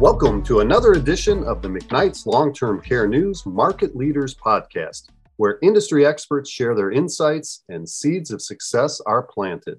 Welcome 0.00 0.42
to 0.44 0.60
another 0.60 0.92
edition 0.92 1.44
of 1.44 1.60
the 1.60 1.68
McKnight's 1.68 2.24
Long 2.24 2.54
Term 2.54 2.80
Care 2.80 3.06
News 3.06 3.44
Market 3.44 3.94
Leaders 3.94 4.34
Podcast, 4.34 5.10
where 5.36 5.58
industry 5.60 6.06
experts 6.06 6.48
share 6.48 6.74
their 6.74 6.90
insights 6.90 7.64
and 7.68 7.86
seeds 7.86 8.30
of 8.30 8.40
success 8.40 9.02
are 9.04 9.22
planted. 9.22 9.78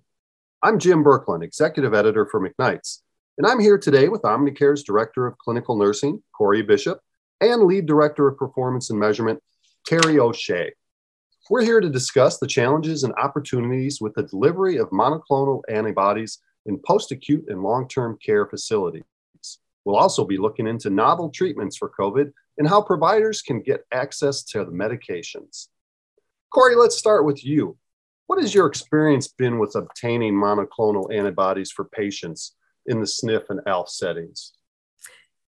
I'm 0.62 0.78
Jim 0.78 1.04
Berklan, 1.04 1.44
Executive 1.44 1.96
Editor 1.96 2.28
for 2.28 2.40
McKnight's, 2.40 3.02
and 3.40 3.48
I'm 3.48 3.60
here 3.60 3.80
today 3.80 4.10
with 4.10 4.22
Omnicare's 4.22 4.84
Director 4.84 5.26
of 5.26 5.40
Clinical 5.40 5.76
Nursing, 5.76 6.22
Corey 6.38 6.62
Bishop, 6.62 7.00
and 7.42 7.64
Lead 7.64 7.88
Director 7.88 8.28
of 8.28 8.38
Performance 8.38 8.92
and 8.92 9.00
Measurement, 9.00 9.42
Terry 9.88 10.20
O'Shea. 10.20 10.72
We're 11.50 11.64
here 11.64 11.82
to 11.82 11.90
discuss 11.90 12.38
the 12.38 12.46
challenges 12.46 13.04
and 13.04 13.14
opportunities 13.16 14.00
with 14.00 14.14
the 14.14 14.28
delivery 14.28 14.78
of 14.78 14.92
monoclonal 14.92 15.64
antibodies 15.68 16.38
in 16.68 16.80
post 16.86 17.12
acute 17.12 17.46
and 17.48 17.64
long 17.64 17.88
term 17.88 18.20
care 18.24 18.46
facilities. 18.46 19.02
We'll 19.86 19.96
also 19.96 20.26
be 20.26 20.38
looking 20.38 20.68
into 20.68 20.90
novel 20.90 21.30
treatments 21.30 21.78
for 21.78 21.92
COVID 21.98 22.32
and 22.58 22.68
how 22.68 22.82
providers 22.82 23.42
can 23.42 23.62
get 23.62 23.86
access 23.92 24.44
to 24.44 24.60
the 24.66 24.72
medications. 24.72 25.68
Corey, 26.54 26.76
let's 26.76 26.98
start 26.98 27.26
with 27.26 27.44
you. 27.46 27.78
What 28.28 28.40
has 28.42 28.54
your 28.54 28.68
experience 28.68 29.28
been 29.28 29.60
with 29.60 29.76
obtaining 29.76 30.34
monoclonal 30.34 31.14
antibodies 31.14 31.72
for 31.72 31.86
patients 31.86 32.56
in 32.86 33.00
the 33.00 33.06
SNF 33.06 33.50
and 33.50 33.62
ALF 33.66 33.90
settings? 33.90 34.54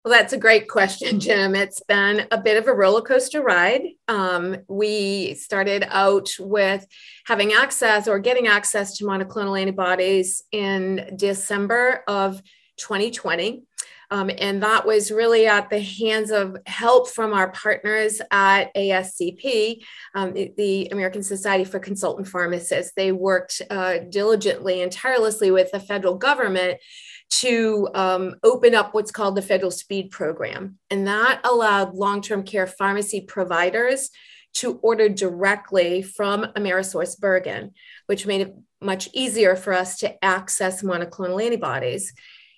Well, 0.03 0.13
that's 0.13 0.33
a 0.33 0.37
great 0.37 0.67
question, 0.67 1.19
Jim. 1.19 1.53
It's 1.53 1.79
been 1.81 2.25
a 2.31 2.41
bit 2.41 2.57
of 2.57 2.67
a 2.67 2.73
roller 2.73 3.01
coaster 3.01 3.43
ride. 3.43 3.83
Um, 4.07 4.57
we 4.67 5.35
started 5.35 5.85
out 5.89 6.29
with 6.39 6.87
having 7.27 7.53
access 7.53 8.07
or 8.07 8.17
getting 8.17 8.47
access 8.47 8.97
to 8.97 9.03
monoclonal 9.03 9.61
antibodies 9.61 10.41
in 10.51 11.13
December 11.15 12.03
of 12.07 12.41
2020. 12.77 13.63
Um, 14.11 14.29
and 14.37 14.61
that 14.61 14.85
was 14.85 15.09
really 15.09 15.47
at 15.47 15.69
the 15.69 15.79
hands 15.79 16.31
of 16.31 16.57
help 16.65 17.09
from 17.09 17.33
our 17.33 17.49
partners 17.51 18.21
at 18.29 18.65
ASCP, 18.75 19.83
um, 20.15 20.33
the, 20.33 20.89
American 20.91 21.23
Society 21.23 21.63
for 21.63 21.79
Consultant 21.79 22.27
Pharmacists. 22.27 22.91
They 22.95 23.13
worked 23.13 23.61
uh, 23.69 23.99
diligently 24.09 24.81
and 24.81 24.91
tirelessly 24.91 25.49
with 25.49 25.71
the 25.71 25.79
federal 25.79 26.15
government 26.15 26.79
to 27.29 27.87
um, 27.95 28.35
open 28.43 28.75
up 28.75 28.93
what's 28.93 29.11
called 29.11 29.35
the 29.35 29.41
Federal 29.41 29.71
Speed 29.71 30.11
Program. 30.11 30.77
And 30.89 31.07
that 31.07 31.39
allowed 31.45 31.95
long 31.95 32.21
term 32.21 32.43
care 32.43 32.67
pharmacy 32.67 33.21
providers 33.21 34.09
to 34.55 34.79
order 34.79 35.07
directly 35.07 36.01
from 36.01 36.43
AmerisourceBergen, 36.57 37.71
which 38.07 38.25
made 38.25 38.41
it 38.41 38.55
much 38.81 39.07
easier 39.13 39.55
for 39.55 39.71
us 39.71 39.99
to 39.99 40.23
access 40.25 40.81
monoclonal 40.81 41.41
antibodies. 41.41 42.13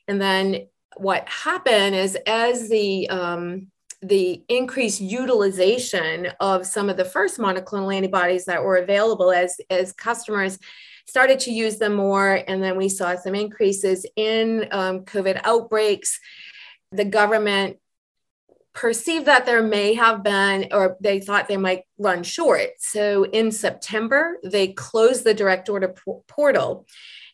And 0.08 0.20
then 0.20 0.68
what 0.98 1.28
happened 1.28 1.96
is 1.96 2.18
as 2.28 2.70
the 2.70 3.10
um, 3.10 3.68
the 4.02 4.44
increased 4.50 5.00
utilization 5.00 6.28
of 6.42 6.66
some 6.66 6.90
of 6.90 6.98
the 6.98 7.06
first 7.06 7.40
monoclonal 7.40 7.96
antibodies 7.96 8.46
that 8.46 8.64
were 8.64 8.78
available 8.78 9.32
as 9.32 9.56
as 9.70 9.94
customers 9.94 10.60
started 11.06 11.40
to 11.40 11.52
use 11.52 11.78
them 11.78 11.94
more 11.94 12.44
and 12.48 12.64
then 12.64 12.78
we 12.78 12.90
saw 12.90 13.16
some 13.16 13.36
increases 13.36 14.06
in 14.16 14.68
um, 14.72 15.02
covid 15.02 15.40
outbreaks 15.44 16.20
the 16.92 17.06
government 17.06 17.78
perceived 18.74 19.28
that 19.28 19.46
there 19.46 19.62
may 19.62 19.94
have 19.94 20.24
been 20.24 20.68
or 20.72 20.98
they 21.00 21.20
thought 21.20 21.48
they 21.48 21.58
might 21.58 21.84
run 22.00 22.24
short. 22.24 22.70
So 22.80 23.24
in 23.26 23.52
september 23.52 24.38
they 24.44 24.70
closed 24.70 25.24
the 25.24 25.34
direct 25.34 25.70
order 25.70 25.96
portal 26.28 26.86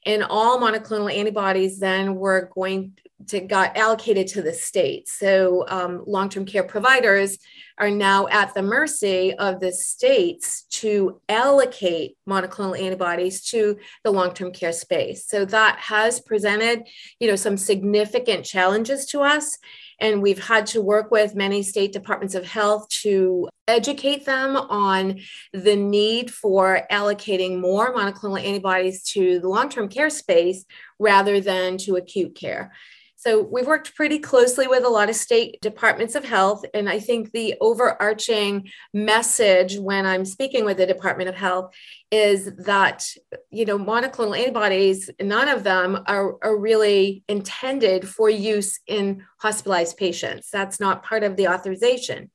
and 0.06 0.24
all 0.24 0.60
monoclonal 0.60 1.14
antibodies 1.14 1.80
then 1.80 2.16
were 2.16 2.50
going 2.54 2.98
to 3.28 3.42
got 3.42 3.76
allocated 3.78 4.28
to 4.28 4.42
the 4.42 4.54
state. 4.54 5.08
So 5.08 5.66
um, 5.68 6.04
long-term 6.08 6.46
care 6.46 6.64
providers 6.64 7.38
are 7.78 7.92
now 7.92 8.28
at 8.28 8.54
the 8.54 8.62
mercy 8.62 9.34
of 9.34 9.60
the 9.60 9.72
states 9.72 10.64
to 10.70 11.22
allocate 11.30 12.18
monoclonal 12.28 12.80
antibodies 12.80 13.42
to 13.50 13.78
the 14.04 14.12
long-term 14.12 14.52
care 14.52 14.74
space. 14.74 15.28
So 15.28 15.46
that 15.46 15.80
has 15.80 16.20
presented, 16.20 16.84
you 17.20 17.28
know, 17.28 17.36
some 17.36 17.58
significant 17.58 18.46
challenges 18.46 19.06
to 19.08 19.22
us. 19.22 19.58
And 20.02 20.22
we've 20.22 20.44
had 20.44 20.66
to 20.68 20.82
work 20.82 21.12
with 21.12 21.36
many 21.36 21.62
state 21.62 21.92
departments 21.92 22.36
of 22.36 22.46
health 22.46 22.88
to 23.02 23.50
educate 23.68 24.26
them 24.26 24.56
on 24.56 25.20
the 25.54 25.76
need 25.76 26.34
for 26.34 26.88
allocating 26.92 27.60
more 27.60 27.94
monoclonal 27.94 28.44
antibodies 28.44 29.04
to 29.04 29.40
the 29.40 29.48
long 29.48 29.70
term 29.70 29.90
care 29.90 30.10
space 30.10 30.66
rather 31.00 31.42
than 31.42 31.78
to 31.80 31.98
acute 31.98 32.36
care. 32.36 32.72
So 33.20 33.42
we've 33.42 33.68
worked 33.68 33.96
pretty 33.96 34.18
closely 34.18 34.66
with 34.66 34.86
a 34.86 34.90
lot 34.90 35.10
of 35.10 35.16
state 35.16 35.60
departments 35.62 36.16
of 36.16 36.24
health. 36.24 36.64
And 36.74 36.88
I 36.88 37.02
think 37.02 37.34
the 37.34 37.56
overarching 37.60 38.70
message 38.94 39.78
when 39.78 40.06
I'm 40.06 40.24
speaking 40.24 40.64
with 40.64 40.78
the 40.78 40.86
Department 40.86 41.28
of 41.28 41.36
Health 41.36 41.74
is 42.12 42.50
that, 42.60 43.06
you 43.52 43.66
know, 43.66 43.78
monoclonal 43.78 44.40
antibodies, 44.40 45.10
none 45.22 45.50
of 45.50 45.66
them 45.66 46.02
are, 46.08 46.38
are 46.42 46.56
really 46.56 47.26
intended 47.28 48.08
for 48.08 48.30
use 48.30 48.80
in 48.88 49.26
hospitalized 49.40 49.98
patients. 49.98 50.48
That's 50.50 50.80
not 50.80 51.04
part 51.04 51.26
of 51.26 51.36
the 51.36 51.50
authorization. 51.50 52.32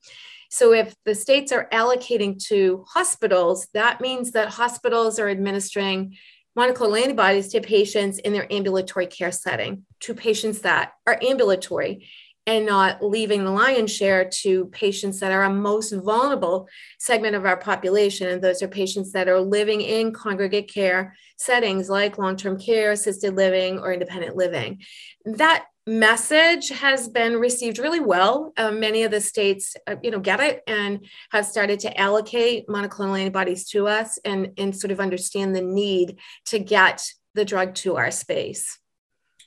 So 0.50 0.74
if 0.74 0.94
the 1.06 1.14
states 1.14 1.50
are 1.50 1.66
allocating 1.72 2.38
to 2.48 2.84
hospitals, 2.86 3.68
that 3.72 4.02
means 4.02 4.32
that 4.32 4.50
hospitals 4.50 5.18
are 5.18 5.30
administering 5.30 6.18
monoclonal 6.58 7.00
antibodies 7.00 7.48
to 7.48 7.60
patients 7.60 8.18
in 8.18 8.32
their 8.32 8.52
ambulatory 8.52 9.06
care 9.06 9.32
setting, 9.32 9.84
to 10.00 10.14
patients 10.14 10.60
that 10.60 10.92
are 11.06 11.18
ambulatory 11.22 12.08
and 12.46 12.66
not 12.66 13.02
leaving 13.02 13.42
the 13.42 13.50
lion's 13.50 13.94
share 13.94 14.28
to 14.28 14.66
patients 14.66 15.20
that 15.20 15.32
are 15.32 15.44
a 15.44 15.50
most 15.50 15.92
vulnerable 15.92 16.68
segment 16.98 17.34
of 17.34 17.46
our 17.46 17.56
population. 17.56 18.28
And 18.28 18.42
those 18.42 18.62
are 18.62 18.68
patients 18.68 19.12
that 19.12 19.28
are 19.28 19.40
living 19.40 19.80
in 19.80 20.12
congregate 20.12 20.72
care 20.72 21.16
settings 21.36 21.88
like 21.88 22.18
long 22.18 22.36
term 22.36 22.58
care, 22.60 22.92
assisted 22.92 23.34
living, 23.34 23.78
or 23.78 23.92
independent 23.92 24.36
living. 24.36 24.82
That 25.24 25.64
message 25.86 26.70
has 26.70 27.08
been 27.08 27.36
received 27.36 27.78
really 27.78 28.00
well. 28.00 28.52
Uh, 28.56 28.70
many 28.70 29.02
of 29.02 29.10
the 29.10 29.20
states, 29.20 29.76
uh, 29.86 29.96
you 30.02 30.10
know, 30.10 30.20
get 30.20 30.40
it 30.40 30.62
and 30.66 31.04
have 31.30 31.44
started 31.44 31.78
to 31.80 32.00
allocate 32.00 32.66
monoclonal 32.68 33.18
antibodies 33.18 33.68
to 33.70 33.86
us 33.86 34.18
and, 34.24 34.52
and 34.56 34.74
sort 34.74 34.90
of 34.90 35.00
understand 35.00 35.54
the 35.54 35.60
need 35.60 36.18
to 36.46 36.58
get 36.58 37.04
the 37.34 37.44
drug 37.44 37.74
to 37.74 37.96
our 37.96 38.10
space. 38.10 38.78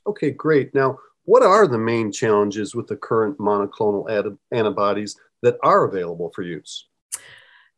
Okay, 0.06 0.30
great. 0.30 0.74
Now, 0.74 0.98
what 1.24 1.42
are 1.42 1.66
the 1.66 1.78
main 1.78 2.12
challenges 2.12 2.74
with 2.74 2.86
the 2.86 2.96
current 2.96 3.38
monoclonal 3.38 4.08
ad- 4.10 4.38
antibodies 4.52 5.16
that 5.42 5.58
are 5.62 5.84
available 5.84 6.30
for 6.34 6.42
use? 6.42 6.86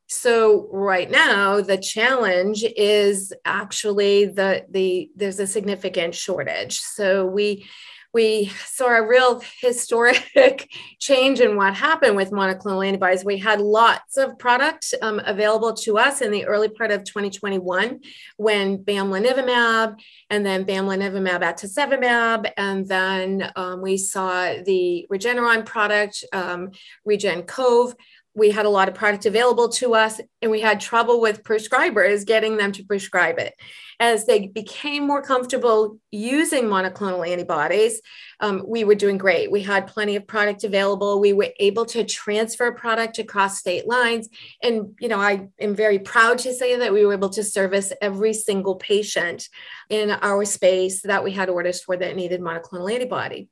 So 0.06 0.68
right 0.72 1.08
now 1.08 1.60
the 1.60 1.78
challenge 1.78 2.64
is 2.76 3.32
actually 3.44 4.26
the 4.26 4.66
the 4.68 5.08
there's 5.14 5.38
a 5.38 5.46
significant 5.46 6.16
shortage. 6.16 6.80
So 6.80 7.26
we 7.26 7.68
we 8.12 8.46
saw 8.64 8.96
a 8.96 9.06
real 9.06 9.42
historic 9.60 10.68
change 10.98 11.40
in 11.40 11.56
what 11.56 11.74
happened 11.74 12.16
with 12.16 12.30
monoclonal 12.30 12.86
antibodies. 12.86 13.24
We 13.24 13.38
had 13.38 13.60
lots 13.60 14.16
of 14.16 14.38
product 14.38 14.94
um, 15.02 15.20
available 15.24 15.74
to 15.74 15.98
us 15.98 16.20
in 16.20 16.30
the 16.30 16.46
early 16.46 16.68
part 16.68 16.90
of 16.90 17.04
2021 17.04 18.00
when 18.36 18.78
bamlanivimab 18.78 20.00
and 20.28 20.44
then 20.44 20.64
bamlanivimab 20.64 21.42
etesevimab, 21.42 22.50
and 22.56 22.86
then 22.86 23.52
um, 23.56 23.80
we 23.80 23.96
saw 23.96 24.54
the 24.64 25.06
Regeneron 25.10 25.64
product, 25.64 26.24
um, 26.32 26.70
REGEN-COV 27.04 27.94
we 28.34 28.50
had 28.50 28.66
a 28.66 28.70
lot 28.70 28.88
of 28.88 28.94
product 28.94 29.26
available 29.26 29.68
to 29.68 29.94
us 29.94 30.20
and 30.40 30.50
we 30.50 30.60
had 30.60 30.80
trouble 30.80 31.20
with 31.20 31.42
prescribers 31.42 32.24
getting 32.24 32.56
them 32.56 32.72
to 32.72 32.84
prescribe 32.84 33.38
it. 33.38 33.54
As 33.98 34.24
they 34.24 34.46
became 34.46 35.06
more 35.06 35.20
comfortable 35.20 35.98
using 36.10 36.64
monoclonal 36.64 37.28
antibodies 37.28 38.00
um, 38.40 38.64
we 38.66 38.84
were 38.84 38.94
doing 38.94 39.18
great. 39.18 39.50
We 39.50 39.62
had 39.62 39.86
plenty 39.86 40.16
of 40.16 40.26
product 40.26 40.64
available. 40.64 41.20
We 41.20 41.34
were 41.34 41.50
able 41.58 41.84
to 41.86 42.04
transfer 42.04 42.72
product 42.72 43.18
across 43.18 43.58
state 43.58 43.86
lines. 43.86 44.28
And 44.62 44.94
you 45.00 45.08
know 45.08 45.20
i 45.20 45.48
am 45.60 45.74
very 45.74 45.98
proud 45.98 46.38
to 46.38 46.52
say 46.52 46.76
that 46.76 46.92
we 46.92 47.04
were 47.04 47.12
able 47.12 47.28
to 47.30 47.44
service 47.44 47.92
every 48.00 48.32
single 48.32 48.76
patient 48.76 49.48
in 49.88 50.10
our 50.10 50.44
space 50.44 51.02
that 51.02 51.24
we 51.24 51.32
had 51.32 51.48
orders 51.48 51.82
for 51.82 51.96
that 51.96 52.16
needed 52.16 52.40
monoclonal 52.40 52.92
antibody 52.92 53.48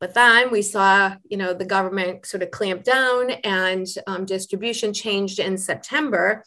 but 0.00 0.14
then 0.14 0.50
we 0.50 0.62
saw, 0.62 1.14
you 1.28 1.36
know, 1.36 1.52
the 1.52 1.66
government 1.66 2.24
sort 2.24 2.42
of 2.42 2.50
clamp 2.50 2.82
down 2.82 3.30
and 3.30 3.86
um, 4.06 4.24
distribution 4.24 4.94
changed 4.94 5.38
in 5.38 5.58
September. 5.58 6.42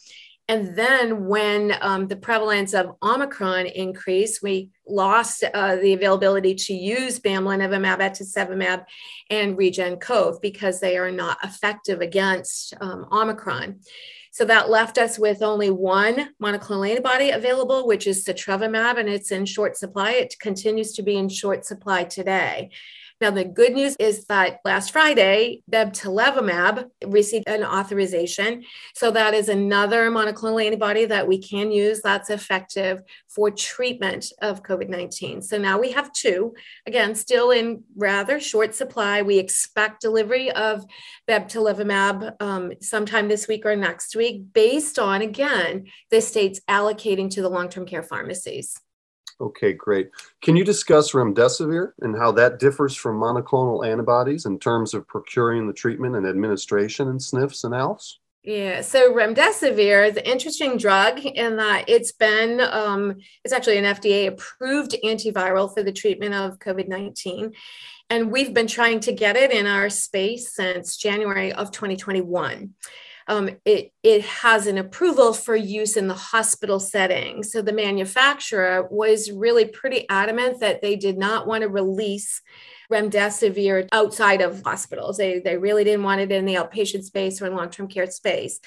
And 0.46 0.76
then 0.76 1.26
when 1.26 1.74
um, 1.80 2.06
the 2.06 2.16
prevalence 2.16 2.74
of 2.74 2.96
Omicron 3.02 3.64
increased, 3.66 4.42
we 4.42 4.70
lost 4.86 5.42
uh, 5.42 5.76
the 5.76 5.94
availability 5.94 6.54
to 6.54 6.74
use 6.74 7.18
bamlanivimab, 7.18 8.00
etesevimab, 8.00 8.84
and 9.30 9.56
REGEN-COV 9.56 10.42
because 10.42 10.80
they 10.80 10.98
are 10.98 11.10
not 11.10 11.38
effective 11.42 12.02
against 12.02 12.74
um, 12.82 13.06
Omicron. 13.10 13.80
So 14.32 14.44
that 14.46 14.68
left 14.68 14.98
us 14.98 15.16
with 15.16 15.42
only 15.42 15.70
one 15.70 16.30
monoclonal 16.42 16.90
antibody 16.90 17.30
available, 17.30 17.86
which 17.86 18.08
is 18.08 18.24
sotrovimab, 18.24 18.98
and 18.98 19.08
it's 19.08 19.30
in 19.30 19.46
short 19.46 19.76
supply. 19.76 20.10
It 20.10 20.34
continues 20.40 20.92
to 20.94 21.02
be 21.02 21.16
in 21.16 21.28
short 21.28 21.64
supply 21.64 22.02
today. 22.02 22.70
Now, 23.24 23.30
the 23.30 23.42
good 23.42 23.72
news 23.72 23.96
is 23.98 24.26
that 24.26 24.60
last 24.66 24.92
Friday, 24.92 25.62
bebtelovimab 25.72 26.90
received 27.06 27.48
an 27.48 27.64
authorization. 27.64 28.64
So 28.94 29.10
that 29.12 29.32
is 29.32 29.48
another 29.48 30.10
monoclonal 30.10 30.62
antibody 30.62 31.06
that 31.06 31.26
we 31.26 31.38
can 31.38 31.72
use 31.72 32.02
that's 32.02 32.28
effective 32.28 33.00
for 33.26 33.50
treatment 33.50 34.30
of 34.42 34.62
COVID 34.62 34.90
19. 34.90 35.40
So 35.40 35.56
now 35.56 35.78
we 35.78 35.92
have 35.92 36.12
two, 36.12 36.52
again, 36.86 37.14
still 37.14 37.50
in 37.50 37.84
rather 37.96 38.38
short 38.38 38.74
supply. 38.74 39.22
We 39.22 39.38
expect 39.38 40.02
delivery 40.02 40.50
of 40.50 40.84
bebtelovimab 41.26 42.42
um, 42.42 42.72
sometime 42.82 43.28
this 43.28 43.48
week 43.48 43.64
or 43.64 43.74
next 43.74 44.14
week 44.14 44.52
based 44.52 44.98
on, 44.98 45.22
again, 45.22 45.86
the 46.10 46.20
state's 46.20 46.60
allocating 46.68 47.30
to 47.30 47.40
the 47.40 47.48
long 47.48 47.70
term 47.70 47.86
care 47.86 48.02
pharmacies. 48.02 48.78
Okay, 49.40 49.72
great. 49.72 50.10
Can 50.42 50.56
you 50.56 50.64
discuss 50.64 51.12
remdesivir 51.12 51.92
and 52.00 52.16
how 52.16 52.32
that 52.32 52.58
differs 52.58 52.94
from 52.94 53.20
monoclonal 53.20 53.86
antibodies 53.86 54.46
in 54.46 54.58
terms 54.58 54.94
of 54.94 55.06
procuring 55.08 55.66
the 55.66 55.72
treatment 55.72 56.16
and 56.16 56.26
administration 56.26 57.08
in 57.08 57.18
SNFs 57.18 57.64
and 57.64 57.74
ALFs? 57.74 58.14
Yeah, 58.44 58.82
so 58.82 59.12
remdesivir 59.14 60.06
is 60.06 60.16
an 60.18 60.24
interesting 60.24 60.76
drug 60.76 61.18
in 61.18 61.56
that 61.56 61.86
it's 61.88 62.12
been, 62.12 62.60
um, 62.60 63.16
it's 63.42 63.54
actually 63.54 63.78
an 63.78 63.86
FDA 63.86 64.28
approved 64.28 64.94
antiviral 65.02 65.72
for 65.72 65.82
the 65.82 65.92
treatment 65.92 66.34
of 66.34 66.58
COVID 66.58 66.86
19. 66.86 67.52
And 68.10 68.30
we've 68.30 68.52
been 68.52 68.66
trying 68.66 69.00
to 69.00 69.12
get 69.12 69.36
it 69.36 69.50
in 69.50 69.66
our 69.66 69.88
space 69.88 70.54
since 70.54 70.98
January 70.98 71.52
of 71.52 71.70
2021 71.70 72.74
um, 73.26 73.50
it, 73.64 73.92
it 74.02 74.22
has 74.22 74.66
an 74.66 74.78
approval 74.78 75.32
for 75.32 75.56
use 75.56 75.96
in 75.96 76.08
the 76.08 76.14
hospital 76.14 76.78
setting. 76.78 77.42
So 77.42 77.62
the 77.62 77.72
manufacturer 77.72 78.86
was 78.90 79.30
really 79.30 79.64
pretty 79.64 80.06
adamant 80.08 80.60
that 80.60 80.82
they 80.82 80.96
did 80.96 81.16
not 81.16 81.46
want 81.46 81.62
to 81.62 81.68
release 81.68 82.42
remdesivir 82.92 83.88
outside 83.92 84.40
of 84.40 84.62
hospitals. 84.62 85.16
They, 85.16 85.40
they 85.40 85.56
really 85.56 85.84
didn't 85.84 86.02
want 86.02 86.20
it 86.20 86.32
in 86.32 86.44
the 86.44 86.54
outpatient 86.54 87.04
space 87.04 87.40
or 87.40 87.46
in 87.46 87.54
long-term 87.54 87.88
care 87.88 88.10
space. 88.10 88.60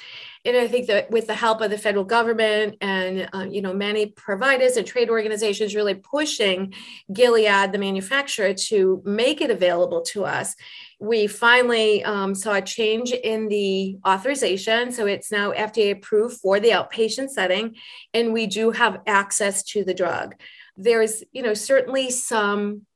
And 0.46 0.56
I 0.56 0.68
think 0.68 0.88
that 0.88 1.12
with 1.12 1.28
the 1.28 1.36
help 1.36 1.62
of 1.62 1.70
the 1.70 1.78
federal 1.78 2.06
government 2.06 2.78
and 2.80 3.30
uh, 3.34 3.46
you 3.50 3.62
know 3.62 3.74
many 3.74 4.08
providers 4.08 4.78
and 4.78 4.88
trade 4.88 5.10
organizations 5.10 5.76
really 5.76 5.96
pushing 5.96 6.74
Gilead, 7.12 7.72
the 7.72 7.78
manufacturer, 7.78 8.54
to 8.54 9.02
make 9.06 9.42
it 9.42 9.52
available 9.52 10.02
to 10.04 10.26
us, 10.26 10.56
we 11.00 11.28
finally 11.28 12.04
um, 12.04 12.34
saw 12.34 12.54
a 12.56 12.62
change 12.62 13.12
in 13.12 13.50
the 13.50 13.98
authorization. 14.08 14.92
So 14.92 15.06
it's 15.06 15.32
now 15.32 15.52
FDA 15.52 15.92
approved 15.92 16.40
for 16.40 16.60
the 16.60 16.70
outpatient 16.70 17.30
setting, 17.30 17.76
and 18.14 18.34
we 18.34 18.48
do 18.48 18.72
have 18.72 19.02
access 19.06 19.64
to 19.64 19.84
the 19.84 19.94
drug. 19.94 20.36
There's, 20.76 21.24
you 21.32 21.44
know, 21.44 21.54
certainly 21.54 22.10
some 22.10 22.87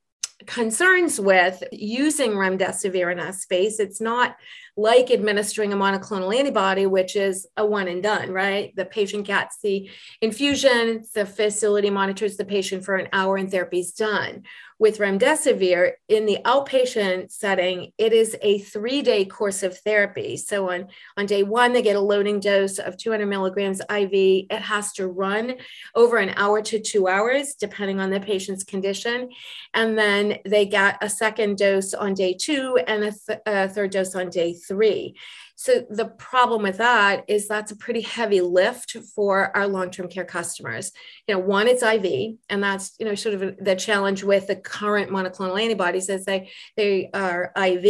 concerns 0.45 1.19
with 1.19 1.63
using 1.71 2.31
remdesivir 2.31 3.11
in 3.11 3.17
that 3.17 3.35
space. 3.35 3.79
It's 3.79 4.01
not 4.01 4.35
like 4.77 5.11
administering 5.11 5.73
a 5.73 5.75
monoclonal 5.75 6.35
antibody, 6.37 6.85
which 6.85 7.15
is 7.15 7.47
a 7.57 7.65
one 7.65 7.87
and 7.87 8.01
done, 8.01 8.31
right? 8.31 8.73
The 8.75 8.85
patient 8.85 9.27
gets 9.27 9.57
the 9.61 9.89
infusion, 10.21 11.03
the 11.13 11.25
facility 11.25 11.89
monitors 11.89 12.37
the 12.37 12.45
patient 12.45 12.85
for 12.85 12.95
an 12.95 13.09
hour, 13.11 13.37
and 13.37 13.51
therapy 13.51 13.79
is 13.79 13.91
done 13.91 14.43
with 14.81 14.97
remdesivir 14.97 15.91
in 16.09 16.25
the 16.25 16.39
outpatient 16.43 17.31
setting, 17.31 17.91
it 17.99 18.11
is 18.11 18.35
a 18.41 18.57
three 18.57 19.03
day 19.03 19.23
course 19.23 19.61
of 19.61 19.77
therapy. 19.77 20.35
So 20.35 20.71
on, 20.71 20.87
on 21.15 21.27
day 21.27 21.43
one, 21.43 21.71
they 21.71 21.83
get 21.83 21.95
a 21.95 21.99
loading 21.99 22.39
dose 22.39 22.79
of 22.79 22.97
200 22.97 23.27
milligrams 23.27 23.79
IV. 23.81 24.09
It 24.11 24.51
has 24.53 24.91
to 24.93 25.07
run 25.07 25.53
over 25.93 26.17
an 26.17 26.33
hour 26.35 26.63
to 26.63 26.79
two 26.79 27.07
hours, 27.07 27.53
depending 27.53 27.99
on 27.99 28.09
the 28.09 28.19
patient's 28.19 28.63
condition. 28.63 29.29
And 29.75 29.95
then 29.95 30.39
they 30.45 30.65
get 30.65 30.97
a 30.99 31.09
second 31.09 31.59
dose 31.59 31.93
on 31.93 32.15
day 32.15 32.33
two 32.33 32.79
and 32.87 33.03
a, 33.03 33.11
th- 33.11 33.39
a 33.45 33.69
third 33.69 33.91
dose 33.91 34.15
on 34.15 34.31
day 34.31 34.55
three. 34.55 35.15
So 35.61 35.85
the 35.91 36.05
problem 36.07 36.63
with 36.63 36.77
that 36.77 37.23
is 37.27 37.47
that's 37.47 37.71
a 37.71 37.75
pretty 37.75 38.01
heavy 38.01 38.41
lift 38.41 38.97
for 39.15 39.55
our 39.55 39.67
long-term 39.67 40.07
care 40.07 40.25
customers. 40.25 40.91
You 41.27 41.35
know, 41.35 41.39
one, 41.41 41.67
it's 41.67 41.83
IV, 41.83 42.37
and 42.49 42.63
that's 42.63 42.95
you 42.99 43.05
know 43.05 43.13
sort 43.13 43.35
of 43.35 43.63
the 43.63 43.75
challenge 43.75 44.23
with 44.23 44.47
the 44.47 44.55
current 44.71 45.11
monoclonal 45.11 45.61
antibodies 45.61 46.07
is 46.09 46.23
they 46.25 46.49
they 46.77 47.09
are 47.13 47.51
IV. 47.57 47.83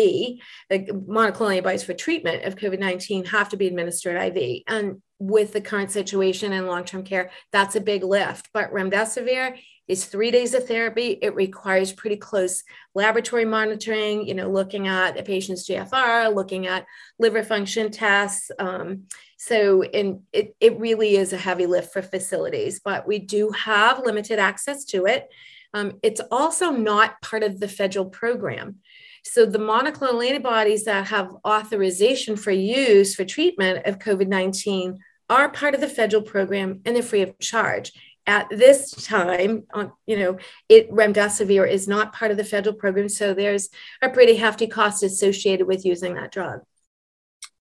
The 0.69 0.79
monoclonal 1.07 1.51
antibodies 1.51 1.83
for 1.83 1.93
treatment 1.93 2.43
of 2.43 2.55
COVID-19 2.55 3.27
have 3.27 3.49
to 3.49 3.57
be 3.57 3.67
administered 3.67 4.21
IV, 4.21 4.63
and 4.67 5.01
with 5.19 5.53
the 5.53 5.61
current 5.61 5.91
situation 5.91 6.51
in 6.51 6.65
long-term 6.65 7.03
care, 7.03 7.29
that's 7.51 7.75
a 7.75 7.81
big 7.81 8.03
lift. 8.03 8.49
But 8.53 8.73
remdesivir 8.73 9.59
is 9.87 10.05
three 10.05 10.31
days 10.31 10.55
of 10.55 10.67
therapy. 10.67 11.19
It 11.21 11.35
requires 11.35 11.91
pretty 11.93 12.15
close 12.15 12.63
laboratory 12.95 13.45
monitoring, 13.45 14.27
you 14.27 14.33
know, 14.33 14.49
looking 14.49 14.87
at 14.87 15.15
the 15.15 15.21
patient's 15.21 15.69
GFR, 15.69 16.33
looking 16.33 16.65
at 16.65 16.85
liver 17.19 17.43
function 17.43 17.91
tests. 17.91 18.49
Um, 18.57 19.03
so 19.37 19.83
in, 19.83 20.23
it, 20.31 20.55
it 20.59 20.79
really 20.79 21.17
is 21.17 21.33
a 21.33 21.37
heavy 21.37 21.65
lift 21.65 21.93
for 21.93 22.01
facilities, 22.01 22.79
but 22.83 23.07
we 23.07 23.19
do 23.19 23.51
have 23.51 24.05
limited 24.05 24.39
access 24.39 24.85
to 24.85 25.05
it. 25.05 25.29
Um, 25.73 25.99
it's 26.03 26.21
also 26.31 26.71
not 26.71 27.21
part 27.21 27.43
of 27.43 27.59
the 27.59 27.67
federal 27.67 28.05
program. 28.05 28.77
So 29.23 29.45
the 29.45 29.59
monoclonal 29.59 30.27
antibodies 30.27 30.85
that 30.85 31.07
have 31.07 31.35
authorization 31.45 32.35
for 32.35 32.51
use 32.51 33.15
for 33.15 33.23
treatment 33.23 33.85
of 33.85 33.99
COVID 33.99 34.27
19 34.27 34.99
are 35.29 35.49
part 35.49 35.75
of 35.75 35.81
the 35.81 35.87
federal 35.87 36.23
program 36.23 36.81
and 36.85 36.95
they're 36.95 37.03
free 37.03 37.21
of 37.21 37.37
charge 37.39 37.93
at 38.27 38.47
this 38.49 38.91
time, 38.91 39.63
on, 39.73 39.91
you 40.05 40.17
know, 40.17 40.37
it 40.69 40.91
remdesivir 40.91 41.67
is 41.67 41.87
not 41.87 42.13
part 42.13 42.31
of 42.31 42.37
the 42.37 42.43
federal 42.43 42.75
program, 42.75 43.09
so 43.09 43.33
there's 43.33 43.69
a 44.01 44.09
pretty 44.09 44.35
hefty 44.35 44.67
cost 44.67 45.03
associated 45.03 45.67
with 45.67 45.85
using 45.85 46.15
that 46.15 46.31
drug. 46.31 46.61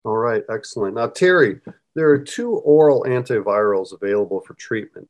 All 0.04 0.18
right, 0.18 0.44
excellent. 0.50 0.96
Now, 0.96 1.08
Terry, 1.08 1.60
there 1.96 2.10
are 2.10 2.20
two 2.20 2.56
oral 2.56 3.06
antivirals 3.08 3.94
available 3.94 4.42
for 4.42 4.54
treatment. 4.56 5.08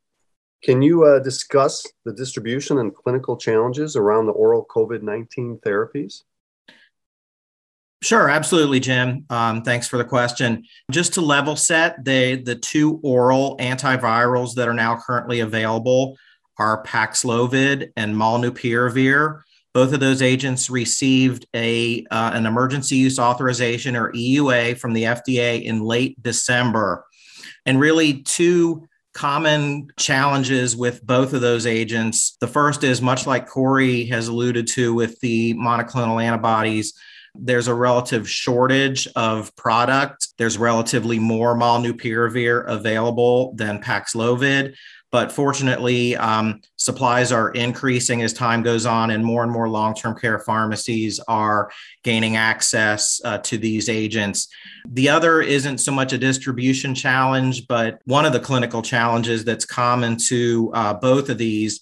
Can 0.64 0.82
you 0.82 1.06
uh, 1.06 1.20
discuss 1.20 1.86
the 2.06 2.14
distribution 2.14 2.80
and 2.80 2.94
clinical 2.94 3.38
challenges 3.38 3.96
around 3.96 4.26
the 4.26 4.34
oral 4.34 4.66
COVID 4.66 5.02
19 5.02 5.60
therapies? 5.66 6.24
Sure, 8.02 8.30
absolutely, 8.30 8.80
Jim. 8.80 9.26
Um, 9.30 9.62
thanks 9.62 9.88
for 9.88 9.98
the 9.98 10.06
question. 10.06 10.66
Just 10.90 11.14
to 11.16 11.22
level 11.22 11.58
set, 11.58 12.04
they, 12.06 12.36
the 12.36 12.56
two 12.56 13.00
oral 13.04 13.58
antivirals 13.58 14.56
that 14.56 14.70
are 14.70 14.74
now 14.74 14.96
currently 14.96 15.42
available 15.42 16.18
are 16.58 16.84
Paxlovid 16.84 17.92
and 17.98 18.16
Molnupiravir. 18.16 19.42
Both 19.74 19.94
of 19.94 20.00
those 20.00 20.22
agents 20.22 20.70
received 20.70 21.46
a 21.56 22.06
uh, 22.10 22.32
an 22.34 22.46
emergency 22.46 22.96
use 22.96 23.20
authorization 23.20 23.96
or 23.96 24.12
EUA 24.14 24.78
from 24.78 24.94
the 24.94 25.04
FDA 25.04 25.64
in 25.64 25.82
late 25.82 26.22
December. 26.22 27.06
And 27.66 27.80
really, 27.80 28.24
two 28.24 28.89
common 29.14 29.90
challenges 29.98 30.76
with 30.76 31.06
both 31.06 31.34
of 31.34 31.42
those 31.42 31.66
agents. 31.66 32.38
The 32.40 32.48
first 32.48 32.84
is 32.84 33.02
much 33.02 33.26
like 33.28 33.48
Corey 33.48 34.06
has 34.06 34.28
alluded 34.28 34.68
to 34.68 34.94
with 34.94 35.20
the 35.20 35.54
monoclonal 35.56 36.24
antibodies 36.24 36.94
there's 37.36 37.68
a 37.68 37.74
relative 37.74 38.30
shortage 38.30 39.08
of 39.16 39.56
product. 39.56 40.30
There's 40.38 40.58
relatively 40.58 41.20
more 41.20 41.56
molnupiravir 41.56 42.68
available 42.68 43.54
than 43.56 43.82
Paxlovid. 43.82 44.76
But 45.12 45.32
fortunately, 45.32 46.16
um, 46.16 46.62
supplies 46.76 47.32
are 47.32 47.50
increasing 47.52 48.22
as 48.22 48.32
time 48.32 48.62
goes 48.62 48.86
on, 48.86 49.10
and 49.10 49.26
more 49.26 49.44
and 49.44 49.52
more 49.52 49.68
long 49.68 49.96
term 49.96 50.16
care 50.16 50.40
pharmacies 50.40 51.20
are 51.28 51.72
gaining 52.04 52.36
access 52.36 53.20
uh, 53.26 53.40
to 53.40 53.58
these 53.58 53.90
agents. 53.90 54.48
The 54.88 55.10
other 55.10 55.42
isn't 55.42 55.80
so 55.80 55.92
much 55.92 56.14
a 56.14 56.18
distribution 56.18 56.94
challenge, 56.94 57.68
but 57.68 58.02
one 58.06 58.26
of 58.26 58.34
the 58.34 58.40
clinical 58.40 58.82
challenges 58.82 59.44
that's 59.44 59.66
common 59.66 60.18
to 60.28 60.72
uh, 60.74 60.94
both 60.94 61.30
of 61.30 61.38
these 61.38 61.82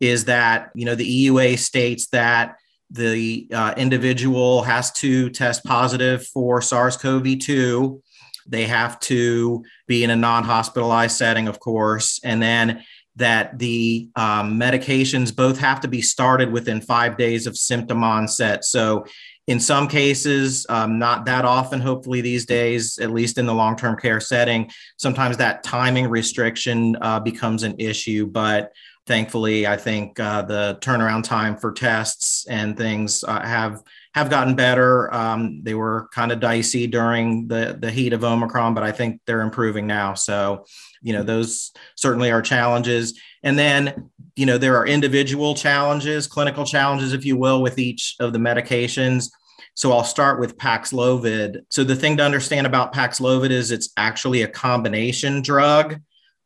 is 0.00 0.26
that 0.26 0.70
you 0.74 0.84
know 0.84 0.94
the 0.94 1.26
EUA 1.26 1.58
states 1.58 2.06
that 2.08 2.56
the 2.90 3.48
uh, 3.52 3.74
individual 3.76 4.62
has 4.62 4.92
to 4.92 5.28
test 5.30 5.64
positive 5.64 6.26
for 6.26 6.62
SARS 6.62 6.96
CoV 6.96 7.38
2. 7.38 8.02
They 8.48 8.66
have 8.66 8.98
to 9.00 9.64
be 9.86 10.04
in 10.04 10.10
a 10.10 10.16
non 10.16 10.44
hospitalized 10.44 11.16
setting, 11.16 11.48
of 11.48 11.60
course. 11.60 12.20
And 12.24 12.42
then 12.42 12.82
that 13.16 13.58
the 13.58 14.08
um, 14.16 14.58
medications 14.58 15.34
both 15.34 15.58
have 15.58 15.80
to 15.80 15.88
be 15.88 16.00
started 16.00 16.52
within 16.52 16.80
five 16.80 17.16
days 17.16 17.46
of 17.46 17.56
symptom 17.56 18.02
onset. 18.02 18.64
So, 18.64 19.04
in 19.48 19.58
some 19.58 19.88
cases, 19.88 20.66
um, 20.68 20.98
not 20.98 21.24
that 21.24 21.46
often, 21.46 21.80
hopefully, 21.80 22.20
these 22.20 22.44
days, 22.44 22.98
at 22.98 23.10
least 23.10 23.38
in 23.38 23.46
the 23.46 23.54
long 23.54 23.76
term 23.76 23.96
care 23.96 24.20
setting, 24.20 24.70
sometimes 24.98 25.38
that 25.38 25.62
timing 25.62 26.08
restriction 26.08 26.96
uh, 27.00 27.18
becomes 27.18 27.62
an 27.62 27.74
issue. 27.78 28.26
But 28.26 28.72
thankfully, 29.06 29.66
I 29.66 29.78
think 29.78 30.20
uh, 30.20 30.42
the 30.42 30.78
turnaround 30.82 31.24
time 31.24 31.56
for 31.56 31.72
tests 31.72 32.46
and 32.46 32.76
things 32.76 33.24
uh, 33.26 33.40
have 33.40 33.82
have 34.18 34.30
gotten 34.30 34.54
better. 34.54 35.12
Um, 35.14 35.62
they 35.62 35.74
were 35.74 36.08
kind 36.12 36.32
of 36.32 36.40
dicey 36.40 36.86
during 36.86 37.48
the 37.48 37.76
the 37.80 37.90
heat 37.90 38.12
of 38.12 38.24
Omicron, 38.24 38.74
but 38.74 38.84
I 38.84 38.92
think 38.92 39.20
they're 39.26 39.40
improving 39.40 39.86
now. 39.86 40.14
So, 40.14 40.66
you 41.00 41.12
know, 41.12 41.22
those 41.22 41.72
certainly 41.96 42.30
are 42.30 42.42
challenges. 42.42 43.18
And 43.42 43.58
then 43.58 44.10
you 44.38 44.46
know, 44.46 44.56
there 44.56 44.76
are 44.76 44.86
individual 44.86 45.56
challenges, 45.56 46.28
clinical 46.28 46.64
challenges, 46.64 47.12
if 47.12 47.24
you 47.24 47.36
will, 47.36 47.60
with 47.60 47.76
each 47.76 48.14
of 48.20 48.32
the 48.32 48.38
medications. 48.38 49.32
So 49.74 49.90
I'll 49.90 50.04
start 50.04 50.38
with 50.38 50.56
Paxlovid. 50.56 51.62
So 51.70 51.82
the 51.82 51.96
thing 51.96 52.16
to 52.18 52.24
understand 52.24 52.64
about 52.64 52.94
Paxlovid 52.94 53.50
is 53.50 53.72
it's 53.72 53.92
actually 53.96 54.42
a 54.42 54.48
combination 54.48 55.42
drug, 55.42 56.00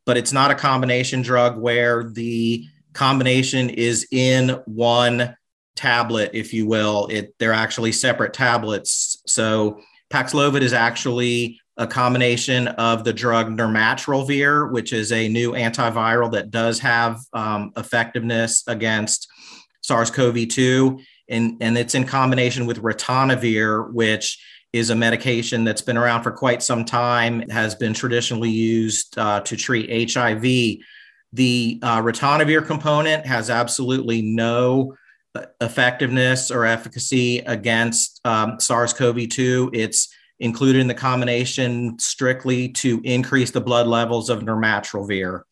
but 0.06 0.16
it's 0.16 0.32
not 0.32 0.50
a 0.50 0.54
combination 0.54 1.20
drug 1.20 1.58
where 1.58 2.04
the 2.04 2.66
combination 2.94 3.68
is 3.68 4.06
in 4.10 4.58
one 4.64 5.36
tablet, 5.76 6.30
if 6.34 6.52
you 6.52 6.66
will. 6.66 7.06
It 7.08 7.34
they're 7.38 7.52
actually 7.52 7.92
separate 7.92 8.32
tablets. 8.32 9.22
So 9.26 9.80
Paxlovid 10.12 10.60
is 10.60 10.72
actually 10.72 11.58
a 11.78 11.86
combination 11.86 12.68
of 12.68 13.02
the 13.04 13.12
drug 13.12 13.48
nirmatrelvir, 13.48 14.70
which 14.70 14.92
is 14.92 15.10
a 15.10 15.28
new 15.28 15.52
antiviral 15.52 16.30
that 16.32 16.50
does 16.50 16.78
have 16.80 17.20
um, 17.32 17.72
effectiveness 17.76 18.62
against 18.66 19.26
SARS-CoV-2, 19.82 21.02
and, 21.28 21.56
and 21.60 21.78
it's 21.78 21.94
in 21.94 22.04
combination 22.04 22.66
with 22.66 22.82
ritonavir, 22.82 23.90
which 23.92 24.38
is 24.72 24.90
a 24.90 24.94
medication 24.94 25.64
that's 25.64 25.82
been 25.82 25.96
around 25.96 26.22
for 26.22 26.30
quite 26.30 26.62
some 26.62 26.84
time, 26.84 27.48
has 27.48 27.74
been 27.74 27.94
traditionally 27.94 28.50
used 28.50 29.18
uh, 29.18 29.40
to 29.40 29.56
treat 29.56 30.12
HIV. 30.12 30.42
The 31.32 31.80
uh, 31.82 32.02
ritonavir 32.02 32.66
component 32.66 33.26
has 33.26 33.50
absolutely 33.50 34.22
no 34.22 34.94
effectiveness 35.60 36.50
or 36.50 36.66
efficacy 36.66 37.38
against 37.40 38.20
um, 38.24 38.60
SARS 38.60 38.92
CoV 38.92 39.28
2. 39.28 39.70
It's 39.72 40.14
included 40.40 40.80
in 40.80 40.88
the 40.88 40.94
combination 40.94 41.98
strictly 41.98 42.68
to 42.68 43.00
increase 43.04 43.50
the 43.50 43.60
blood 43.60 43.86
levels 43.86 44.28
of 44.28 44.40
nirmatrelvir. 44.40 45.42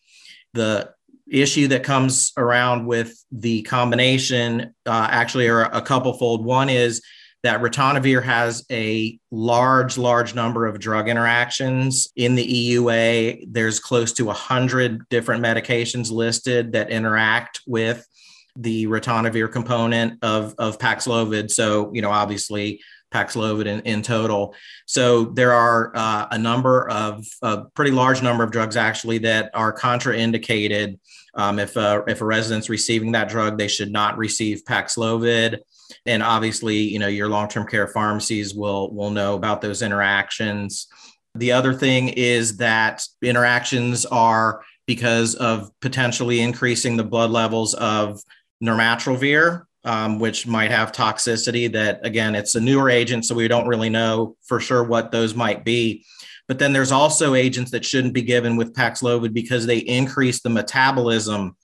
The 0.53 0.91
issue 1.31 1.69
that 1.69 1.85
comes 1.85 2.33
around 2.37 2.87
with 2.87 3.25
the 3.31 3.63
combination 3.63 4.75
uh, 4.85 5.09
actually 5.11 5.49
are 5.49 5.63
a 5.63 5.81
couple 5.81 6.13
fold. 6.15 6.45
One 6.45 6.69
is 6.69 7.01
that 7.43 7.63
ritonavir 7.63 8.23
has 8.23 8.67
a 8.71 9.19
large, 9.31 9.97
large 9.97 10.35
number 10.35 10.67
of 10.67 10.79
drug 10.79 11.09
interactions 11.09 12.09
in 12.17 12.35
the 12.35 12.75
EUA. 12.75 13.45
There's 13.49 13.81
close 13.81 14.13
to 14.15 14.27
100 14.27 15.09
different 15.09 15.43
medications 15.43 16.11
listed 16.11 16.73
that 16.73 16.91
interact 16.91 17.61
with 17.67 18.07
the 18.57 18.87
ritonavir 18.87 19.51
component 19.51 20.23
of, 20.23 20.55
of 20.59 20.79
Paxlovid. 20.79 21.51
So, 21.51 21.93
you 21.93 22.03
know, 22.03 22.11
obviously 22.11 22.81
Paxlovid 23.13 23.67
in, 23.67 23.81
in 23.81 24.03
total. 24.03 24.55
So 24.87 25.25
there 25.25 25.53
are 25.53 25.93
uh, 25.95 26.29
a 26.31 26.39
number 26.39 26.89
of 26.91 27.27
a 27.43 27.65
pretty 27.75 27.91
large 27.91 28.23
number 28.23 28.45
of 28.45 28.53
drugs 28.53 28.77
actually 28.77 29.19
that 29.19 29.51
are 29.55 29.77
contraindicated. 29.77 30.99
Um, 31.35 31.59
if 31.59 31.77
a, 31.77 32.05
if 32.07 32.21
a 32.21 32.25
resident's 32.25 32.69
receiving 32.69 33.13
that 33.13 33.29
drug, 33.29 33.59
they 33.59 33.69
should 33.69 33.93
not 33.93 34.17
receive 34.17 34.65
Paxlovid. 34.65 35.59
And 36.07 36.23
obviously, 36.23 36.77
you 36.77 36.99
know, 36.99 37.09
your 37.09 37.29
long-term 37.29 37.67
care 37.67 37.89
pharmacies 37.89 38.55
will 38.55 38.93
will 38.95 39.11
know 39.11 39.35
about 39.35 39.61
those 39.61 39.83
interactions. 39.83 40.87
The 41.35 41.53
other 41.53 41.75
thing 41.75 42.09
is 42.11 42.57
that 42.59 43.05
interactions 43.23 44.07
are 44.07 44.63
because 44.87 45.35
of 45.37 45.71
potentially 45.81 46.41
increasing 46.41 46.97
the 46.97 47.05
blood 47.05 47.31
levels 47.31 47.75
of 47.75 48.21
nirmatrelvir, 48.63 49.65
um, 49.85 50.19
which 50.19 50.47
might 50.47 50.71
have 50.71 50.93
toxicity. 50.93 51.71
That 51.73 52.05
again, 52.05 52.35
it's 52.35 52.55
a 52.55 52.61
newer 52.61 52.91
agent, 52.91 53.25
so 53.25 53.35
we 53.35 53.49
don't 53.49 53.69
really 53.69 53.91
know 53.91 54.37
for 54.43 54.61
sure 54.61 54.83
what 54.83 55.11
those 55.11 55.35
might 55.35 55.65
be. 55.65 56.05
But 56.49 56.59
then 56.59 56.73
there's 56.73 56.93
also 56.93 57.35
agents 57.35 57.71
that 57.71 57.85
shouldn't 57.85 58.15
be 58.15 58.23
given 58.23 58.57
with 58.57 58.75
Paxlovid 58.75 59.33
because 59.33 59.67
they 59.67 59.79
increase 59.79 60.41
the 60.41 60.51
metabolism 60.51 61.57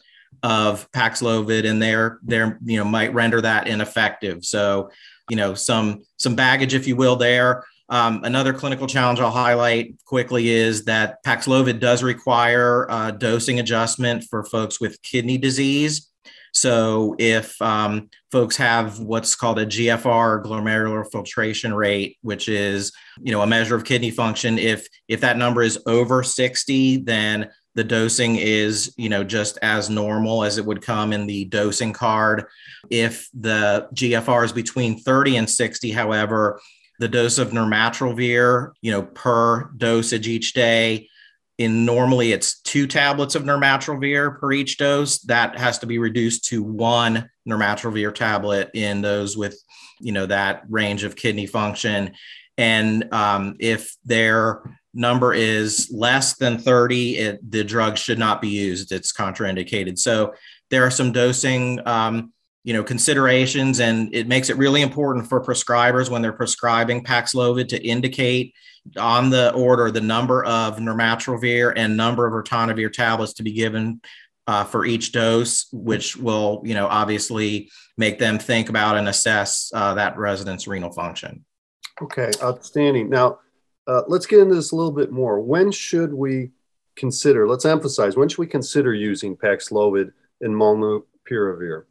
of 0.43 0.91
Paxlovid, 0.93 1.69
and 1.69 1.83
they're 1.83 2.19
they're 2.23 2.59
you 2.65 2.79
know 2.79 2.85
might 2.85 3.13
render 3.13 3.41
that 3.41 3.67
ineffective. 3.67 4.45
So 4.45 4.91
you 5.29 5.37
know 5.37 5.55
some 5.55 6.03
some 6.19 6.37
baggage, 6.37 6.75
if 6.75 6.87
you 6.87 6.97
will, 6.97 7.17
there. 7.17 7.65
Um, 7.89 8.23
another 8.25 8.53
clinical 8.53 8.87
challenge 8.87 9.21
I'll 9.21 9.31
highlight 9.31 9.95
quickly 10.05 10.49
is 10.49 10.85
that 10.87 11.23
Paxlovid 11.25 11.79
does 11.79 12.03
require 12.03 12.91
uh, 12.91 13.13
dosing 13.13 13.61
adjustment 13.61 14.25
for 14.25 14.45
folks 14.45 14.81
with 14.81 15.01
kidney 15.03 15.39
disease. 15.39 16.11
So 16.57 17.15
if 17.19 17.61
um, 17.61 18.09
folks 18.33 18.57
have 18.57 18.99
what's 18.99 19.35
called 19.35 19.59
a 19.59 19.67
GFR, 19.67 20.43
glomerular 20.43 21.05
filtration 21.13 21.75
rate, 21.75 22.17
which 22.23 22.49
is 22.49 22.93
you 23.21 23.31
know 23.31 23.43
a 23.43 23.47
measure 23.47 23.77
of 23.77 23.85
kidney 23.85 24.11
function, 24.11 24.59
if 24.59 24.89
if 25.07 25.21
that 25.21 25.37
number 25.37 25.63
is 25.63 25.79
over 25.85 26.23
60, 26.23 26.97
then 27.03 27.51
the 27.75 27.85
dosing 27.85 28.37
is 28.37 28.95
you 28.97 29.11
know 29.11 29.23
just 29.23 29.59
as 29.61 29.91
normal 29.91 30.45
as 30.45 30.57
it 30.57 30.65
would 30.65 30.81
come 30.81 31.13
in 31.13 31.27
the 31.27 31.45
dosing 31.45 31.93
card. 31.93 32.45
If 32.89 33.29
the 33.35 33.91
GFR 33.93 34.47
is 34.47 34.53
between 34.53 34.99
30 34.99 35.37
and 35.37 35.51
60, 35.51 35.91
however, 35.91 36.59
the 37.01 37.09
dose 37.09 37.37
of 37.37 37.51
nirmatrelvir, 37.51 38.73
you 38.81 38.93
know, 38.93 39.03
per 39.03 39.65
dosage 39.77 40.27
each 40.27 40.55
day 40.55 41.11
in 41.59 41.85
normally 41.87 42.33
it's 42.33 42.61
two 42.61 42.87
tablets 42.87 43.35
of 43.35 43.45
nirmatrelvir 43.45 44.39
per 44.39 44.53
each 44.53 44.77
dose 44.77 45.19
that 45.21 45.59
has 45.59 45.79
to 45.79 45.87
be 45.87 45.99
reduced 45.99 46.45
to 46.45 46.63
one 46.63 47.31
nirmatrelvir 47.49 48.15
tablet 48.15 48.71
in 48.75 49.01
those 49.01 49.37
with 49.37 49.59
you 50.01 50.13
know 50.13 50.27
that 50.27 50.65
range 50.69 51.05
of 51.05 51.17
kidney 51.17 51.47
function. 51.47 52.13
And 52.59 53.13
um, 53.13 53.57
if 53.61 53.97
their 54.05 54.79
number 54.95 55.35
is 55.35 55.91
less 55.93 56.37
than 56.37 56.59
30 56.59 57.19
it, 57.19 57.51
the 57.51 57.65
drug 57.65 57.99
should 57.99 58.19
not 58.19 58.41
be 58.41 58.49
used. 58.49 58.93
It's 58.93 59.13
contraindicated. 59.13 59.99
So 59.99 60.35
there 60.71 60.85
are 60.85 60.91
some 60.91 61.13
dosing 61.13 61.87
um, 61.87 62.33
you 62.67 62.73
know 62.73 62.83
considerations 62.83 63.79
and 63.79 64.13
it 64.13 64.27
makes 64.27 64.51
it 64.51 64.57
really 64.57 64.83
important 64.83 65.27
for 65.27 65.41
prescribers 65.41 66.11
when 66.11 66.21
they're 66.21 66.33
prescribing 66.33 67.03
paxlovid 67.03 67.69
to 67.69 67.81
indicate 67.87 68.55
on 68.99 69.31
the 69.31 69.53
order 69.55 69.91
the 69.93 70.01
number 70.01 70.45
of 70.45 70.79
nirmatrelvir 70.79 71.73
and 71.77 71.97
number 71.97 72.27
of 72.27 72.33
ritonavir 72.33 72.93
tablets 72.93 73.35
to 73.35 73.45
be 73.45 73.53
given 73.53 74.01
uh, 74.49 74.65
for 74.65 74.85
each 74.85 75.13
dose 75.13 75.69
which 75.73 76.17
will 76.17 76.61
you 76.65 76.75
know 76.75 76.89
obviously 76.89 77.71
make 77.97 78.19
them 78.19 78.37
think 78.37 78.69
about 78.69 78.97
and 78.97 79.09
assess 79.09 79.71
uh, 79.73 79.95
that 79.95 80.19
resident's 80.19 80.67
renal 80.67 80.93
function. 80.93 81.45
Okay 82.03 82.31
outstanding. 82.43 83.09
Now 83.09 83.39
uh, 83.87 84.03
let's 84.09 84.27
get 84.27 84.41
into 84.41 84.57
this 84.57 84.73
a 84.73 84.77
little 84.77 84.93
bit 84.93 85.13
more. 85.13 85.41
When 85.41 85.71
should 85.71 86.13
we 86.13 86.51
consider 86.97 87.47
let's 87.47 87.65
emphasize 87.65 88.17
when 88.17 88.29
should 88.29 88.39
we 88.39 88.47
consider 88.47 88.93
using 88.93 89.37
paxlovid 89.37 90.13
and 90.41 90.53
molnupiravir 90.53 91.85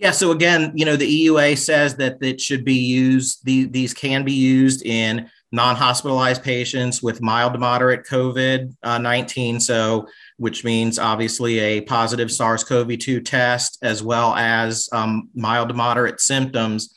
yeah. 0.00 0.10
So 0.10 0.32
again, 0.32 0.72
you 0.74 0.84
know, 0.84 0.96
the 0.96 1.26
EUA 1.26 1.58
says 1.58 1.96
that 1.96 2.18
it 2.20 2.40
should 2.40 2.64
be 2.64 2.74
used. 2.74 3.44
The, 3.44 3.64
these 3.64 3.94
can 3.94 4.24
be 4.24 4.32
used 4.32 4.84
in 4.84 5.30
non-hospitalized 5.52 6.42
patients 6.42 7.00
with 7.00 7.22
mild 7.22 7.52
to 7.52 7.60
moderate 7.60 8.04
COVID 8.04 8.74
uh, 8.82 8.98
19. 8.98 9.60
So, 9.60 10.08
which 10.36 10.64
means 10.64 10.98
obviously 10.98 11.60
a 11.60 11.80
positive 11.82 12.32
SARS-CoV-2 12.32 13.24
test, 13.24 13.78
as 13.82 14.02
well 14.02 14.34
as 14.34 14.88
um, 14.90 15.30
mild 15.34 15.68
to 15.68 15.74
moderate 15.74 16.20
symptoms, 16.20 16.92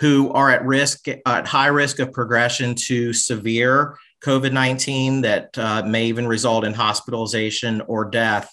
who 0.00 0.32
are 0.32 0.50
at 0.50 0.64
risk, 0.64 1.06
at 1.08 1.46
high 1.46 1.68
risk 1.68 2.00
of 2.00 2.12
progression 2.12 2.74
to 2.74 3.12
severe 3.12 3.96
COVID 4.24 4.52
19 4.52 5.20
that 5.20 5.56
uh, 5.56 5.84
may 5.86 6.06
even 6.06 6.26
result 6.26 6.64
in 6.64 6.74
hospitalization 6.74 7.82
or 7.82 8.04
death. 8.04 8.52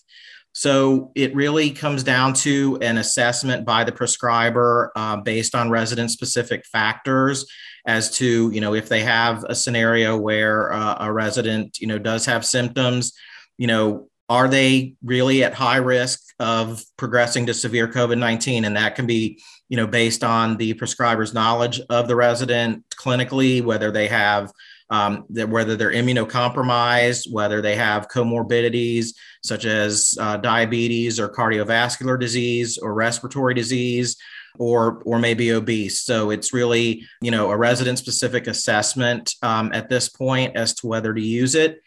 So 0.59 1.13
it 1.15 1.33
really 1.33 1.71
comes 1.71 2.03
down 2.03 2.33
to 2.33 2.77
an 2.81 2.97
assessment 2.97 3.65
by 3.65 3.85
the 3.85 3.93
prescriber 3.93 4.91
uh, 4.93 5.15
based 5.15 5.55
on 5.55 5.69
resident 5.69 6.11
specific 6.11 6.65
factors 6.65 7.45
as 7.87 8.11
to 8.17 8.51
you 8.51 8.59
know 8.59 8.73
if 8.73 8.89
they 8.89 8.99
have 8.99 9.45
a 9.45 9.55
scenario 9.55 10.17
where 10.17 10.73
uh, 10.73 10.97
a 10.99 11.13
resident 11.13 11.79
you 11.79 11.87
know 11.87 11.97
does 11.97 12.25
have 12.25 12.45
symptoms 12.45 13.13
you 13.57 13.67
know 13.67 14.09
are 14.27 14.49
they 14.49 14.95
really 15.01 15.45
at 15.45 15.53
high 15.53 15.77
risk 15.77 16.19
of 16.39 16.83
progressing 16.97 17.45
to 17.45 17.53
severe 17.53 17.87
covid-19 17.87 18.65
and 18.65 18.75
that 18.75 18.95
can 18.95 19.07
be 19.07 19.41
you 19.69 19.77
know 19.77 19.87
based 19.87 20.25
on 20.25 20.57
the 20.57 20.73
prescriber's 20.73 21.33
knowledge 21.33 21.79
of 21.89 22.09
the 22.09 22.17
resident 22.17 22.83
clinically 22.97 23.63
whether 23.63 23.91
they 23.91 24.09
have 24.09 24.51
um, 24.89 25.25
that 25.29 25.49
whether 25.49 25.75
they're 25.75 25.91
immunocompromised, 25.91 27.31
whether 27.31 27.61
they 27.61 27.75
have 27.75 28.07
comorbidities 28.07 29.13
such 29.43 29.65
as 29.65 30.17
uh, 30.19 30.37
diabetes 30.37 31.19
or 31.19 31.29
cardiovascular 31.29 32.19
disease 32.19 32.77
or 32.77 32.93
respiratory 32.93 33.53
disease, 33.53 34.17
or 34.57 35.01
or 35.05 35.19
maybe 35.19 35.51
obese. 35.51 36.01
So 36.01 36.31
it's 36.31 36.53
really 36.53 37.05
you 37.21 37.31
know 37.31 37.51
a 37.51 37.57
resident 37.57 37.99
specific 37.99 38.47
assessment 38.47 39.35
um, 39.41 39.71
at 39.73 39.89
this 39.89 40.09
point 40.09 40.55
as 40.55 40.73
to 40.75 40.87
whether 40.87 41.13
to 41.13 41.21
use 41.21 41.55
it. 41.55 41.81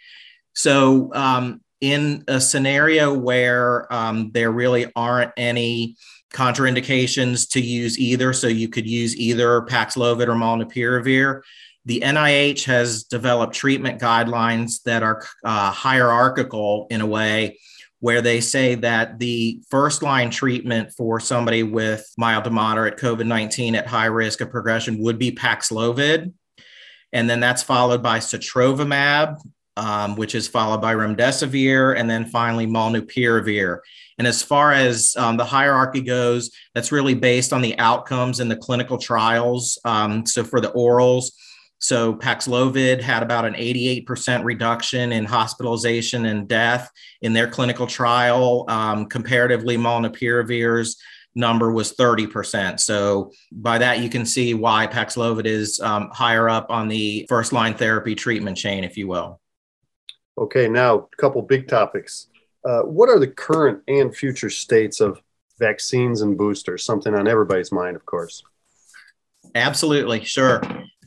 So 0.55 1.13
um, 1.15 1.61
in 1.81 2.25
a 2.29 2.41
scenario 2.41 3.13
where 3.13 3.93
um, 3.93 4.31
there 4.33 4.53
really 4.53 4.91
aren't 4.95 5.33
any 5.37 5.97
contraindications 6.33 7.49
to 7.51 7.61
use 7.61 7.99
either, 7.99 8.33
so 8.33 8.47
you 8.47 8.69
could 8.69 8.89
use 8.89 9.17
either 9.17 9.63
Paxlovid 9.63 10.29
or 10.29 10.35
molnupiravir 10.35 11.43
the 11.85 12.01
NIH 12.01 12.65
has 12.65 13.05
developed 13.05 13.55
treatment 13.55 14.01
guidelines 14.01 14.83
that 14.85 15.03
are 15.03 15.25
uh, 15.45 15.71
hierarchical 15.71 16.87
in 16.91 17.01
a 17.01 17.07
way 17.07 17.59
where 18.03 18.21
they 18.21 18.41
say 18.41 18.75
that 18.75 19.21
the 19.21 19.61
first 19.71 20.03
line 20.03 20.29
treatment 20.29 20.93
for 20.93 21.21
somebody 21.21 21.63
with 21.63 22.05
mild 22.19 22.43
to 22.45 22.51
moderate 22.51 22.97
COVID 22.97 23.27
19 23.27 23.77
at 23.77 23.87
high 23.87 24.07
risk 24.07 24.41
of 24.41 24.51
progression 24.51 25.01
would 25.03 25.19
be 25.19 25.31
Paxlovid. 25.31 26.33
And 27.13 27.31
then 27.31 27.39
that's 27.39 27.63
followed 27.63 28.03
by 28.03 28.19
sotrovimab, 28.19 29.37
um, 29.77 30.17
which 30.17 30.35
is 30.35 30.49
followed 30.49 30.81
by 30.81 30.95
remdesivir, 30.95 31.97
and 31.97 32.11
then 32.11 32.27
finally 32.27 32.67
molnupiravir. 32.67 33.79
And 34.19 34.27
as 34.27 34.43
far 34.43 34.73
as 34.73 35.15
um, 35.17 35.37
the 35.37 35.45
hierarchy 35.45 36.01
goes, 36.01 36.51
that's 36.75 36.91
really 36.91 37.15
based 37.15 37.53
on 37.53 37.63
the 37.63 37.79
outcomes 37.79 38.41
in 38.41 38.49
the 38.49 38.57
clinical 38.57 38.99
trials. 38.99 39.79
Um, 39.85 40.27
so 40.27 40.43
for 40.43 40.61
the 40.61 40.73
orals, 40.73 41.31
so 41.83 42.15
Paxlovid 42.15 43.01
had 43.01 43.25
about 43.25 43.45
an 43.45 43.55
88% 43.55 44.45
reduction 44.45 45.11
in 45.11 45.25
hospitalization 45.25 46.27
and 46.27 46.47
death 46.47 46.89
in 47.23 47.33
their 47.33 47.49
clinical 47.49 47.89
trial. 47.89 48.65
Um, 48.69 49.07
comparatively, 49.07 49.77
molnupiravir's 49.77 51.03
number 51.35 51.73
was 51.73 51.93
30%. 51.95 52.79
So 52.79 53.33
by 53.51 53.79
that, 53.79 53.99
you 53.99 54.09
can 54.09 54.25
see 54.25 54.55
why 54.55 54.87
Paxlovid 54.87 55.45
is 55.45 55.81
um, 55.81 56.09
higher 56.13 56.49
up 56.49 56.71
on 56.71 56.87
the 56.87 57.27
first 57.29 57.53
line 57.53 57.75
therapy 57.75 58.15
treatment 58.15 58.57
chain, 58.57 58.85
if 58.85 58.97
you 58.97 59.09
will. 59.09 59.41
Okay, 60.39 60.69
now 60.69 60.99
a 60.99 61.17
couple 61.17 61.43
big 61.43 61.67
topics. 61.67 62.29
Uh, 62.65 62.83
what 62.83 63.09
are 63.09 63.19
the 63.19 63.27
current 63.27 63.83
and 63.89 64.17
future 64.17 64.51
states 64.51 65.01
of 65.01 65.21
vaccines 65.59 66.21
and 66.21 66.39
boosters? 66.39 66.85
Something 66.85 67.17
on 67.17 67.27
everybody's 67.27 67.73
mind, 67.73 67.97
of 67.97 68.07
course. 68.07 68.45
Absolutely, 69.57 70.23
sure 70.25 70.63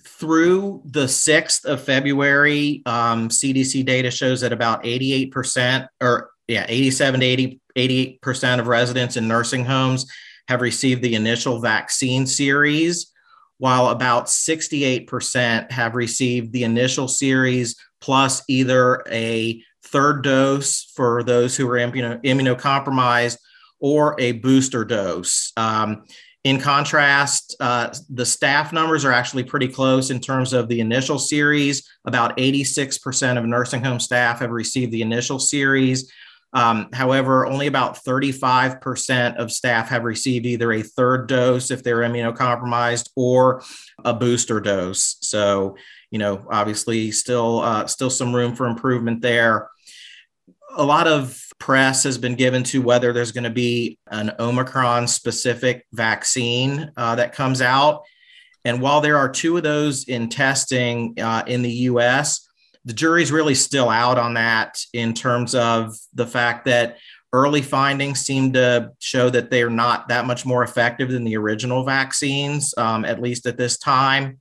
through 0.06 0.82
the 0.86 1.06
6th 1.06 1.66
of 1.66 1.82
February, 1.82 2.84
um, 2.86 3.30
CDC 3.30 3.86
data 3.86 4.12
shows 4.12 4.42
that 4.42 4.54
about 4.54 4.84
88% 4.84 5.88
or 6.02 6.32
yeah, 6.48 6.66
87 6.68 7.20
to 7.20 7.26
80, 7.26 7.62
88% 7.76 8.60
of 8.60 8.68
residents 8.68 9.18
in 9.18 9.28
nursing 9.28 9.66
homes 9.66 10.06
have 10.48 10.62
received 10.62 11.02
the 11.02 11.16
initial 11.16 11.60
vaccine 11.60 12.28
series, 12.28 13.12
while 13.58 13.90
about 13.90 14.26
68% 14.26 15.72
have 15.72 15.96
received 15.96 16.52
the 16.52 16.64
initial 16.64 17.08
series 17.08 17.76
plus 18.00 18.44
either 18.48 19.04
a 19.10 19.62
third 19.84 20.24
dose 20.24 20.84
for 20.96 21.24
those 21.24 21.56
who 21.56 21.68
are 21.70 21.78
immuno- 21.78 22.22
immunocompromised 22.24 23.38
or 23.80 24.16
a 24.20 24.34
booster 24.34 24.86
dose. 24.86 25.52
Um, 25.58 26.04
in 26.46 26.60
contrast, 26.60 27.56
uh, 27.60 27.92
the 28.08 28.26
staff 28.26 28.72
numbers 28.72 29.04
are 29.04 29.12
actually 29.12 29.44
pretty 29.44 29.68
close 29.68 30.12
in 30.12 30.20
terms 30.20 30.54
of 30.54 30.68
the 30.68 30.80
initial 30.80 31.18
series. 31.18 31.90
About 32.06 32.38
86% 32.38 33.40
of 33.40 33.46
nursing 33.46 33.84
home 33.84 34.00
staff 34.00 34.40
have 34.40 34.52
received 34.52 34.92
the 34.92 35.02
initial 35.02 35.40
series. 35.40 36.14
Um, 36.54 36.90
however, 36.94 37.48
only 37.48 37.66
about 37.66 37.98
35% 38.06 39.38
of 39.38 39.52
staff 39.52 39.90
have 39.90 40.04
received 40.04 40.46
either 40.46 40.72
a 40.72 40.84
third 40.84 41.28
dose 41.28 41.72
if 41.72 41.82
they're 41.82 42.02
immunocompromised 42.02 43.10
or 43.16 43.64
a 44.06 44.14
booster 44.14 44.62
dose. 44.62 45.18
So, 45.22 45.76
you 46.12 46.20
know, 46.20 46.46
obviously, 46.52 47.10
still 47.10 47.62
uh, 47.62 47.88
still 47.88 48.12
some 48.12 48.36
room 48.36 48.56
for 48.56 48.68
improvement 48.68 49.24
there. 49.24 49.68
A 50.78 50.84
lot 50.84 51.08
of 51.08 51.44
press 51.60 52.04
has 52.04 52.18
been 52.18 52.36
given 52.36 52.64
to 52.64 52.82
whether 52.82 53.14
there's 53.14 53.32
going 53.32 53.46
to 53.46 53.50
be 53.50 53.98
an 54.08 54.32
Omicron 54.40 55.08
specific 55.08 55.86
vaccine 55.94 56.92
uh, 56.98 57.16
that 57.16 57.34
comes 57.34 57.62
out. 57.62 58.04
And 58.66 58.82
while 58.82 59.02
there 59.02 59.18
are 59.18 59.30
two 59.30 59.58
of 59.58 59.64
those 59.64 60.06
in 60.06 60.30
testing 60.30 61.20
uh, 61.20 61.44
in 61.48 61.62
the 61.62 61.72
US, 61.72 62.48
the 62.84 62.94
jury's 62.94 63.32
really 63.32 63.56
still 63.56 63.90
out 63.90 64.18
on 64.18 64.36
that 64.36 64.78
in 64.94 65.14
terms 65.14 65.56
of 65.56 65.96
the 66.14 66.28
fact 66.28 66.66
that 66.66 66.98
early 67.34 67.62
findings 67.62 68.22
seem 68.22 68.54
to 68.54 68.92
show 69.00 69.30
that 69.30 69.50
they're 69.50 69.70
not 69.70 70.08
that 70.08 70.26
much 70.26 70.46
more 70.46 70.64
effective 70.64 71.12
than 71.12 71.24
the 71.24 71.36
original 71.36 71.84
vaccines, 71.84 72.74
um, 72.78 73.04
at 73.04 73.22
least 73.22 73.46
at 73.46 73.58
this 73.58 73.78
time. 73.78 74.40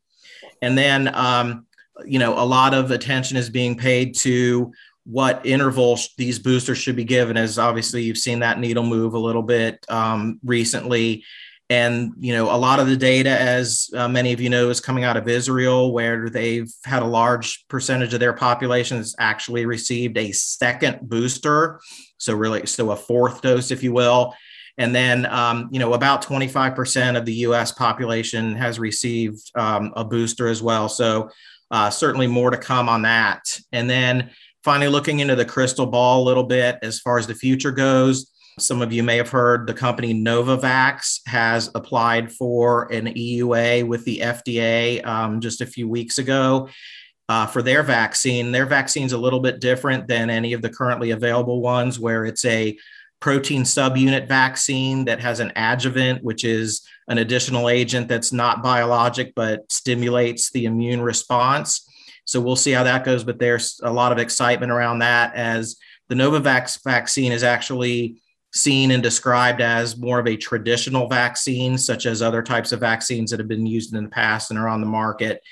And 0.63 0.79
then, 0.79 1.15
um, 1.15 1.67
you 2.05 2.19
know, 2.19 2.39
a 2.39 2.45
lot 2.45 2.75
of 2.75 2.91
attention 2.91 3.37
is 3.37 3.51
being 3.51 3.77
paid 3.77 4.15
to 4.17 4.73
what 5.05 5.45
interval 5.45 5.99
these 6.17 6.39
boosters 6.39 6.79
should 6.79 6.97
be 6.97 7.05
given 7.05 7.37
as 7.37 7.59
obviously 7.59 8.03
you've 8.03 8.19
seen 8.19 8.41
that 8.41 8.59
needle 8.59 8.85
move 8.85 9.15
a 9.15 9.19
little 9.19 9.43
bit 9.43 9.85
um, 9.89 10.41
recently. 10.43 11.25
And 11.71 12.13
you 12.19 12.35
know 12.35 12.55
a 12.55 12.57
lot 12.57 12.79
of 12.79 12.89
the 12.89 12.97
data 12.97 13.31
as 13.31 13.89
uh, 13.97 14.07
many 14.07 14.35
of 14.35 14.41
you 14.41 14.51
know 14.51 14.69
is 14.69 14.81
coming 14.81 15.03
out 15.03 15.17
of 15.17 15.29
israel 15.29 15.95
where 15.95 16.29
they've 16.29 16.71
had 16.85 17.03
a 17.03 17.07
large 17.07 17.67
percentage 17.69 18.13
of 18.13 18.21
their 18.21 18.35
population 18.35 18.99
has 18.99 19.15
actually 19.19 19.65
received 19.65 20.19
a 20.19 20.31
second 20.33 21.01
booster. 21.09 21.81
So 22.19 22.35
really 22.35 22.67
so 22.67 22.91
a 22.91 22.97
fourth 22.97 23.41
dose 23.41 23.71
if 23.71 23.83
you 23.83 23.93
will. 23.93 24.35
And 24.77 24.95
then 24.95 25.25
um, 25.27 25.69
you 25.73 25.79
know 25.79 25.95
about 25.95 26.23
25% 26.23 27.17
of 27.17 27.25
the 27.25 27.33
us 27.33 27.73
population 27.73 28.55
has 28.57 28.79
received 28.79 29.51
um, 29.55 29.93
a 29.97 30.05
booster 30.05 30.49
as 30.49 30.63
well. 30.63 30.91
So 30.91 31.31
uh, 31.71 31.89
certainly 31.91 32.27
more 32.27 32.51
to 32.51 32.59
come 32.59 32.89
on 32.89 33.03
that. 33.03 33.43
And 33.73 33.89
then 33.89 34.31
finally 34.65 34.89
looking 34.89 35.21
into 35.21 35.37
the 35.37 35.45
crystal 35.45 35.87
ball 35.87 36.23
a 36.23 36.25
little 36.25 36.45
bit 36.45 36.79
as 36.83 36.99
far 36.99 37.19
as 37.19 37.27
the 37.27 37.35
future 37.35 37.71
goes. 37.71 38.33
Some 38.59 38.81
of 38.81 38.93
you 38.93 39.03
may 39.03 39.17
have 39.19 39.29
heard 39.29 39.67
the 39.67 39.75
company 39.75 40.15
Novavax 40.15 41.21
has 41.27 41.71
applied 41.75 42.33
for 42.33 42.91
an 42.93 43.07
EUA 43.07 43.87
with 43.87 44.05
the 44.05 44.21
FDA 44.21 45.05
um, 45.05 45.41
just 45.41 45.61
a 45.61 45.67
few 45.67 45.89
weeks 45.89 46.19
ago 46.19 46.69
uh, 47.29 47.47
for 47.47 47.63
their 47.63 47.83
vaccine. 47.83 48.53
Their 48.53 48.65
vaccine 48.67 49.05
is 49.05 49.13
a 49.13 49.19
little 49.19 49.41
bit 49.41 49.61
different 49.61 50.07
than 50.09 50.31
any 50.31 50.53
of 50.53 50.63
the 50.63 50.71
currently 50.71 51.11
available 51.11 51.61
ones, 51.61 51.99
where 51.99 52.25
it's 52.25 52.45
a 52.45 52.79
protein 53.21 53.63
subunit 53.63 54.29
vaccine 54.29 55.05
that 55.07 55.21
has 55.21 55.41
an 55.41 55.53
adjuvant, 55.57 56.23
which 56.23 56.45
is 56.45 56.87
an 57.09 57.19
additional 57.19 57.69
agent 57.69 58.09
that's 58.09 58.33
not 58.33 58.63
biologic 58.63 59.35
but 59.35 59.71
stimulates 59.71 60.51
the 60.51 60.65
immune 60.65 61.03
response. 61.03 61.89
So 62.25 62.41
we'll 62.41 62.57
see 62.57 62.73
how 62.73 62.85
that 62.85 63.05
goes. 63.05 63.25
But 63.25 63.39
there's 63.39 63.81
a 63.83 63.93
lot 63.93 64.13
of 64.13 64.19
excitement 64.19 64.73
around 64.73 65.01
that 65.01 65.35
as 65.35 65.77
the 66.09 66.15
Novavax 66.15 66.83
vaccine 66.85 67.33
is 67.33 67.43
actually 67.43 68.21
seen 68.53 68.93
and 68.93 69.03
described 69.03 69.61
as 69.61 69.97
more 69.97 70.21
of 70.21 70.29
a 70.29 70.37
traditional 70.37 71.09
vaccine, 71.09 71.77
such 71.77 72.07
as 72.07 72.23
other 72.23 72.43
types 72.43 72.73
of 72.73 72.81
vaccines 72.81 73.31
that 73.31 73.41
have 73.41 73.49
been 73.49 73.67
used 73.67 73.95
in 73.95 74.05
the 74.05 74.11
past 74.11 74.51
and 74.51 74.61
are 74.61 74.69
on 74.69 74.81
the 74.81 74.87
market. 74.87 75.43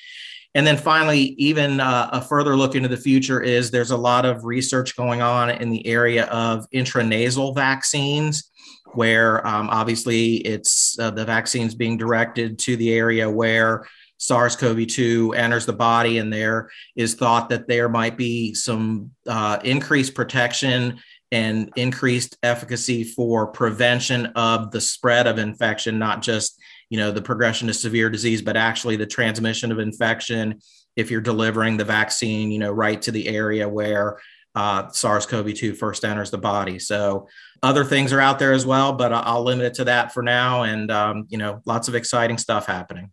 And 0.55 0.67
then 0.67 0.77
finally, 0.77 1.35
even 1.39 1.81
uh, 1.81 2.11
a 2.13 2.21
further 2.21 2.57
look 2.57 2.75
into 2.75 2.89
the 2.89 2.97
future 2.97 3.41
is 3.41 3.71
there's 3.71 3.91
a 3.91 3.97
lot 3.97 4.27
of 4.27 4.45
research 4.45 4.97
going 4.97 5.23
on 5.23 5.51
in 5.51 5.71
the 5.71 5.87
area 5.87 6.27
of 6.27 6.69
intranasal 6.71 7.55
vaccines, 7.55 8.51
where 8.93 9.45
um, 9.47 9.71
obviously 9.71 10.37
it's 10.37 10.99
uh, 10.99 11.11
the 11.11 11.25
vaccines 11.25 11.75
being 11.75 11.97
directed 11.97 12.59
to 12.61 12.77
the 12.77 12.93
area 12.93 13.29
where 13.29 13.87
SARS 14.23 14.55
CoV 14.55 14.87
2 14.87 15.33
enters 15.33 15.67
the 15.67 15.73
body, 15.73 16.19
and 16.19 16.33
there 16.33 16.71
is 16.95 17.15
thought 17.15 17.49
that 17.49 17.67
there 17.67 17.89
might 17.89 18.17
be 18.17 18.55
some 18.55 19.11
uh, 19.27 19.59
increased 19.65 20.15
protection 20.15 21.01
and 21.33 21.73
increased 21.75 22.37
efficacy 22.45 23.03
for 23.03 23.49
prevention 23.49 24.27
of 24.37 24.71
the 24.71 24.81
spread 24.81 25.27
of 25.27 25.39
infection, 25.39 25.99
not 25.99 26.23
just 26.23 26.61
you 26.89 26.99
know 26.99 27.11
the 27.11 27.21
progression 27.21 27.67
to 27.67 27.75
severe 27.75 28.09
disease, 28.11 28.43
but 28.43 28.57
actually 28.57 28.95
the 28.95 29.07
transmission 29.07 29.73
of 29.73 29.81
infection 29.81 30.61
if 30.95 31.11
you're 31.11 31.21
delivering 31.21 31.77
the 31.77 31.85
vaccine, 31.85 32.53
you 32.53 32.61
know, 32.61 32.71
right 32.71 33.03
to 33.03 33.11
the 33.11 33.27
area 33.27 33.69
where 33.69 34.19
uh, 34.55 34.89
SARS-CoV-2 34.91 35.77
first 35.77 36.05
enters 36.05 36.31
the 36.31 36.39
body. 36.39 36.79
So 36.79 37.27
other 37.61 37.83
things 37.83 38.13
are 38.13 38.21
out 38.21 38.39
there 38.39 38.53
as 38.53 38.67
well, 38.67 38.93
but 38.93 39.13
I'll 39.13 39.43
limit 39.43 39.67
it 39.67 39.75
to 39.75 39.85
that 39.85 40.13
for 40.13 40.23
now. 40.23 40.63
And 40.63 40.93
um, 40.93 41.25
you 41.29 41.39
know, 41.39 41.61
lots 41.65 41.89
of 41.89 41.97
exciting 41.97 42.39
stuff 42.39 42.67
happening. 42.67 43.11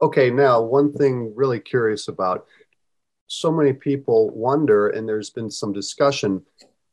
Okay, 0.00 0.30
now 0.30 0.60
one 0.60 0.92
thing 0.92 1.32
really 1.34 1.58
curious 1.58 2.08
about 2.08 2.46
so 3.26 3.50
many 3.52 3.72
people 3.72 4.30
wonder, 4.30 4.88
and 4.88 5.08
there's 5.08 5.30
been 5.30 5.50
some 5.50 5.72
discussion. 5.72 6.42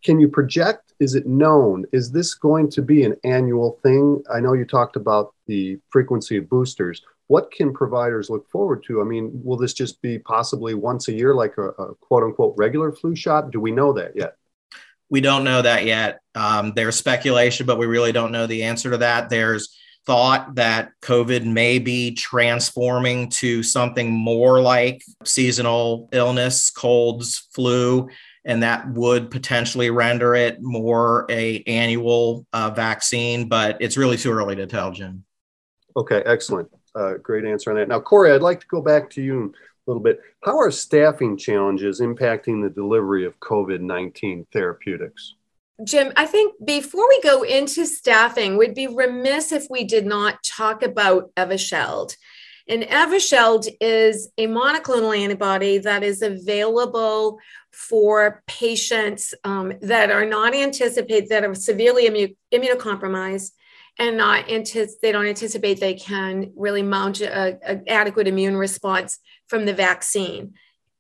Can 0.04 0.20
you 0.20 0.28
project? 0.28 0.94
Is 1.00 1.16
it 1.16 1.28
known? 1.28 1.86
Is 1.92 2.12
this 2.12 2.34
going 2.34 2.70
to 2.72 2.82
be 2.82 3.04
an 3.04 3.16
annual 3.24 3.80
thing? 3.84 4.24
I 4.34 4.40
know 4.40 4.54
you 4.54 4.66
talked 4.66 4.96
about 4.96 5.34
the 5.48 5.80
frequency 5.90 6.38
of 6.38 6.50
boosters. 6.50 7.02
What 7.28 7.52
can 7.52 7.74
providers 7.74 8.30
look 8.30 8.50
forward 8.50 8.84
to? 8.88 9.02
I 9.02 9.04
mean, 9.04 9.32
will 9.44 9.58
this 9.58 9.74
just 9.74 10.02
be 10.02 10.20
possibly 10.20 10.74
once 10.74 11.08
a 11.08 11.14
year, 11.14 11.34
like 11.34 11.58
a, 11.58 11.70
a 11.70 11.96
quote 11.96 12.24
unquote 12.24 12.56
regular 12.58 12.92
flu 12.92 13.16
shot? 13.16 13.52
Do 13.52 13.60
we 13.60 13.72
know 13.72 13.94
that 13.94 14.16
yet? 14.16 14.36
We 15.10 15.22
don't 15.22 15.44
know 15.44 15.62
that 15.62 15.86
yet. 15.86 16.20
Um, 16.34 16.74
there's 16.76 16.96
speculation, 16.96 17.66
but 17.66 17.78
we 17.78 17.86
really 17.86 18.12
don't 18.12 18.32
know 18.32 18.48
the 18.48 18.64
answer 18.64 18.92
to 18.92 18.98
that. 18.98 19.30
There's 19.30 19.78
thought 20.06 20.56
that 20.56 20.92
COVID 21.02 21.46
may 21.46 21.80
be 21.80 22.14
transforming 22.14 23.30
to 23.30 23.64
something 23.64 24.12
more 24.12 24.62
like 24.62 25.04
seasonal 25.24 26.10
illness, 26.12 26.70
colds, 26.70 27.48
flu, 27.54 28.10
and 28.46 28.62
that 28.62 28.88
would 28.90 29.32
potentially 29.32 29.90
render 29.90 30.36
it 30.36 30.62
more 30.62 31.26
a 31.30 31.64
annual 31.66 32.46
uh, 32.54 32.70
vaccine. 32.70 33.50
But 33.50 33.78
it's 33.82 33.98
really 33.98 34.18
too 34.18 34.32
early 34.32 34.56
to 34.56 34.68
tell, 34.68 34.92
Jim. 34.92 35.24
Okay, 35.98 36.22
excellent. 36.26 36.70
Uh, 36.94 37.16
great 37.16 37.46
answer 37.46 37.72
on 37.72 37.78
that. 37.78 37.88
Now, 37.88 38.00
Corey, 38.00 38.32
I'd 38.32 38.42
like 38.42 38.60
to 38.62 38.68
go 38.68 38.82
back 38.82 39.10
to 39.12 39.22
you 39.22 39.54
a 39.88 39.92
little 39.92 40.04
bit. 40.04 40.20
How 40.44 40.58
are 40.60 40.72
staffing 40.72 41.38
challenges 41.38 42.00
impacting 42.00 42.62
the 42.62 42.70
delivery 42.70 43.26
of 43.26 43.40
COVID 43.40 43.82
19 43.82 44.48
therapeutics? 44.54 45.36
Jim, 45.84 46.14
I 46.16 46.26
think 46.26 46.54
before 46.64 47.08
we 47.08 47.22
go 47.22 47.44
into 47.44 47.86
staffing, 47.86 48.58
we'd 48.58 48.76
be 48.76 48.88
remiss 48.88 49.52
if 49.52 49.68
we 49.70 49.84
did 49.84 50.06
not 50.06 50.42
talk 50.44 50.84
about 50.84 51.36
Evusheld. 51.36 52.16
And 52.68 52.84
Evusheld 52.84 53.68
is 53.80 54.30
a 54.38 54.48
monoclonal 54.48 55.16
antibody 55.16 55.78
that 55.80 56.02
is 56.02 56.22
available 56.22 57.40
for 57.72 58.42
patients 58.48 59.34
um, 59.44 59.74
that 59.82 60.10
are 60.10 60.26
not 60.26 60.56
anticipated, 60.56 61.30
that 61.30 61.44
are 61.44 61.54
severely 61.54 62.10
immu- 62.10 62.36
immunocompromised 62.54 63.52
and 64.00 64.18
not 64.18 64.50
anticipate, 64.50 65.02
they 65.02 65.12
don't 65.12 65.28
anticipate 65.28 65.80
they 65.80 65.94
can 65.94 66.52
really 66.56 66.84
mount 66.84 67.22
an 67.22 67.84
adequate 67.88 68.28
immune 68.28 68.58
response 68.58 69.20
from 69.48 69.66
the 69.66 69.74
vaccine. 69.74 70.54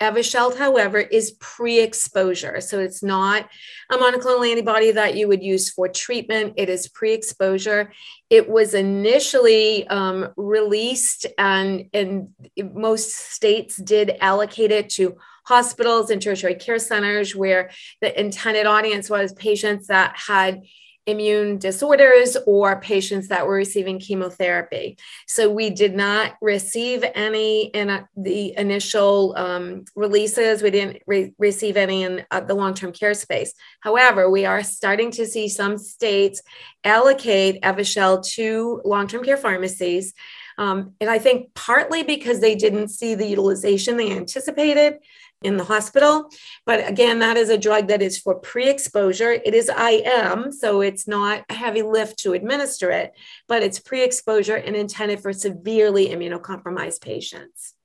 Evusheld, 0.05 0.57
however, 0.57 0.99
is 0.99 1.31
pre-exposure. 1.39 2.61
So 2.61 2.79
it's 2.79 3.01
not 3.01 3.49
a 3.91 3.97
monoclonal 3.97 4.49
antibody 4.49 4.91
that 4.91 5.15
you 5.15 5.27
would 5.27 5.43
use 5.43 5.69
for 5.69 5.87
treatment. 5.87 6.53
It 6.57 6.69
is 6.69 6.87
pre-exposure. 6.87 7.91
It 8.29 8.49
was 8.49 8.73
initially 8.73 9.87
um, 9.87 10.29
released 10.37 11.25
and, 11.37 11.89
and 11.93 12.29
most 12.73 13.11
states 13.11 13.77
did 13.77 14.17
allocate 14.21 14.71
it 14.71 14.89
to 14.91 15.17
hospitals 15.45 16.09
and 16.09 16.21
tertiary 16.21 16.55
care 16.55 16.79
centers 16.79 17.35
where 17.35 17.69
the 18.01 18.19
intended 18.19 18.65
audience 18.65 19.09
was 19.09 19.33
patients 19.33 19.87
that 19.87 20.17
had 20.17 20.63
immune 21.05 21.57
disorders 21.57 22.35
or 22.47 22.79
patients 22.79 23.27
that 23.27 23.45
were 23.45 23.55
receiving 23.55 23.99
chemotherapy. 23.99 24.97
So 25.27 25.51
we 25.51 25.69
did 25.69 25.95
not 25.95 26.33
receive 26.41 27.03
any 27.13 27.65
in 27.65 27.89
uh, 27.89 28.05
the 28.17 28.57
initial 28.57 29.33
um, 29.37 29.85
releases. 29.95 30.61
We 30.61 30.71
didn't 30.71 31.03
re- 31.05 31.33
receive 31.37 31.77
any 31.77 32.03
in 32.03 32.25
uh, 32.31 32.41
the 32.41 32.55
long 32.55 32.73
term 32.73 32.91
care 32.91 33.13
space. 33.13 33.53
However, 33.81 34.29
we 34.29 34.45
are 34.45 34.63
starting 34.63 35.11
to 35.11 35.25
see 35.25 35.47
some 35.47 35.77
states 35.77 36.41
allocate 36.83 37.61
Evusheld 37.61 38.27
to 38.33 38.81
long 38.83 39.07
term 39.07 39.23
care 39.23 39.37
pharmacies. 39.37 40.13
Um, 40.57 40.93
and 41.01 41.09
I 41.09 41.19
think 41.19 41.53
partly 41.53 42.03
because 42.03 42.39
they 42.39 42.55
didn't 42.55 42.87
see 42.87 43.13
the 43.13 43.27
utilization 43.27 43.97
they 43.97 44.11
anticipated 44.11 44.99
in 45.45 45.57
the 45.57 45.63
hospital. 45.63 46.29
But 46.65 46.87
again, 46.89 47.19
that 47.19 47.37
is 47.37 47.49
a 47.49 47.57
drug 47.57 47.87
that 47.87 48.01
is 48.01 48.17
for 48.17 48.35
pre 48.35 48.67
exposure. 48.67 49.31
It 49.31 49.53
is 49.53 49.69
IM, 49.69 50.51
so 50.51 50.81
it's 50.81 51.07
not 51.07 51.45
a 51.49 51.53
heavy 51.53 51.83
lift 51.83 52.17
to 52.19 52.33
administer 52.33 52.89
it, 52.91 53.13
but 53.47 53.63
it's 53.63 53.79
pre 53.79 54.03
exposure 54.03 54.55
and 54.55 54.75
intended 54.75 55.21
for 55.21 55.31
severely 55.31 56.09
immunocompromised 56.09 57.01
patients. 57.01 57.75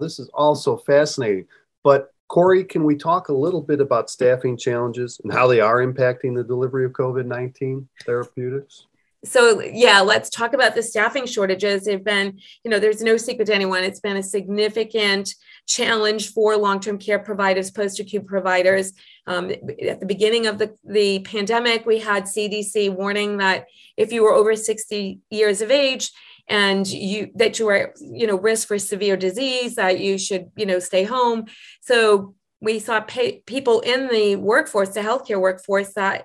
This 0.00 0.18
is 0.18 0.28
also 0.34 0.76
fascinating. 0.76 1.46
But 1.84 2.12
Corey, 2.28 2.64
can 2.64 2.84
we 2.84 2.96
talk 2.96 3.28
a 3.28 3.34
little 3.34 3.62
bit 3.62 3.80
about 3.80 4.10
staffing 4.10 4.56
challenges 4.56 5.20
and 5.22 5.32
how 5.32 5.46
they 5.46 5.60
are 5.60 5.86
impacting 5.86 6.34
the 6.34 6.42
delivery 6.42 6.84
of 6.84 6.92
COVID 6.92 7.26
19 7.26 7.88
therapeutics? 8.04 8.86
So 9.24 9.60
yeah 9.60 10.00
let's 10.00 10.30
talk 10.30 10.52
about 10.52 10.74
the 10.74 10.82
staffing 10.82 11.26
shortages. 11.26 11.84
They've 11.84 12.02
been 12.02 12.38
you 12.64 12.70
know 12.70 12.78
there's 12.78 13.02
no 13.02 13.16
secret 13.16 13.46
to 13.46 13.54
anyone 13.54 13.82
it's 13.82 14.00
been 14.00 14.16
a 14.16 14.22
significant 14.22 15.34
challenge 15.66 16.32
for 16.32 16.56
long-term 16.56 16.98
care 16.98 17.18
providers 17.18 17.70
post-acute 17.70 18.26
providers. 18.26 18.92
Um, 19.28 19.50
at 19.50 19.98
the 19.98 20.06
beginning 20.06 20.46
of 20.46 20.58
the, 20.58 20.76
the 20.84 21.18
pandemic 21.20 21.84
we 21.84 21.98
had 21.98 22.24
cdc 22.24 22.94
warning 22.94 23.38
that 23.38 23.66
if 23.96 24.12
you 24.12 24.22
were 24.22 24.32
over 24.32 24.54
60 24.54 25.18
years 25.30 25.60
of 25.60 25.72
age 25.72 26.12
and 26.48 26.86
you 26.86 27.30
that 27.34 27.58
you 27.58 27.66
were 27.66 27.94
you 28.00 28.26
know 28.26 28.38
risk 28.38 28.68
for 28.68 28.78
severe 28.78 29.16
disease 29.16 29.74
that 29.76 30.00
you 30.00 30.18
should 30.18 30.50
you 30.56 30.66
know 30.66 30.78
stay 30.78 31.04
home. 31.04 31.46
So 31.80 32.34
we 32.60 32.78
saw 32.78 33.00
pay, 33.00 33.42
people 33.46 33.80
in 33.80 34.08
the 34.08 34.36
workforce 34.36 34.90
the 34.90 35.00
healthcare 35.00 35.40
workforce 35.40 35.92
that 35.94 36.24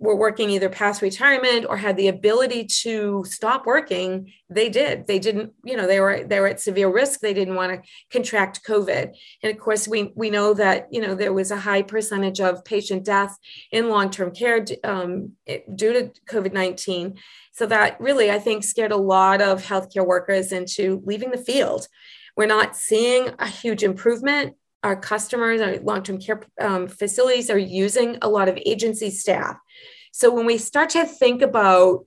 were 0.00 0.16
working 0.16 0.50
either 0.50 0.68
past 0.68 1.00
retirement 1.00 1.64
or 1.68 1.76
had 1.76 1.96
the 1.96 2.08
ability 2.08 2.64
to 2.64 3.24
stop 3.26 3.64
working 3.64 4.32
they 4.50 4.68
did. 4.68 5.06
They 5.06 5.18
didn't 5.18 5.52
you 5.64 5.76
know 5.76 5.86
they 5.86 6.00
were 6.00 6.24
they 6.24 6.40
were 6.40 6.48
at 6.48 6.60
severe 6.60 6.92
risk. 6.92 7.20
They 7.20 7.32
didn't 7.32 7.54
want 7.54 7.72
to 7.72 7.88
contract 8.10 8.64
covid. 8.64 9.14
And 9.42 9.52
of 9.52 9.58
course 9.58 9.86
we 9.86 10.12
we 10.14 10.28
know 10.28 10.54
that 10.54 10.88
you 10.90 11.00
know 11.00 11.14
there 11.14 11.32
was 11.32 11.50
a 11.50 11.56
high 11.56 11.82
percentage 11.82 12.40
of 12.40 12.64
patient 12.64 13.04
death 13.04 13.36
in 13.70 13.88
long-term 13.88 14.32
care 14.32 14.64
um, 14.84 15.32
due 15.74 15.92
to 15.92 16.10
covid-19 16.28 17.18
so 17.52 17.66
that 17.66 18.00
really 18.00 18.30
i 18.30 18.38
think 18.38 18.64
scared 18.64 18.92
a 18.92 18.96
lot 18.96 19.40
of 19.40 19.64
healthcare 19.64 20.06
workers 20.06 20.52
into 20.52 21.02
leaving 21.04 21.30
the 21.30 21.38
field. 21.38 21.86
We're 22.36 22.46
not 22.46 22.76
seeing 22.76 23.30
a 23.38 23.46
huge 23.46 23.82
improvement 23.82 24.54
our 24.82 24.96
customers, 24.96 25.60
our 25.60 25.78
long-term 25.78 26.18
care 26.18 26.42
um, 26.60 26.88
facilities 26.88 27.50
are 27.50 27.58
using 27.58 28.18
a 28.22 28.28
lot 28.28 28.48
of 28.48 28.58
agency 28.64 29.10
staff. 29.10 29.56
So 30.12 30.32
when 30.32 30.46
we 30.46 30.58
start 30.58 30.90
to 30.90 31.04
think 31.04 31.42
about, 31.42 32.06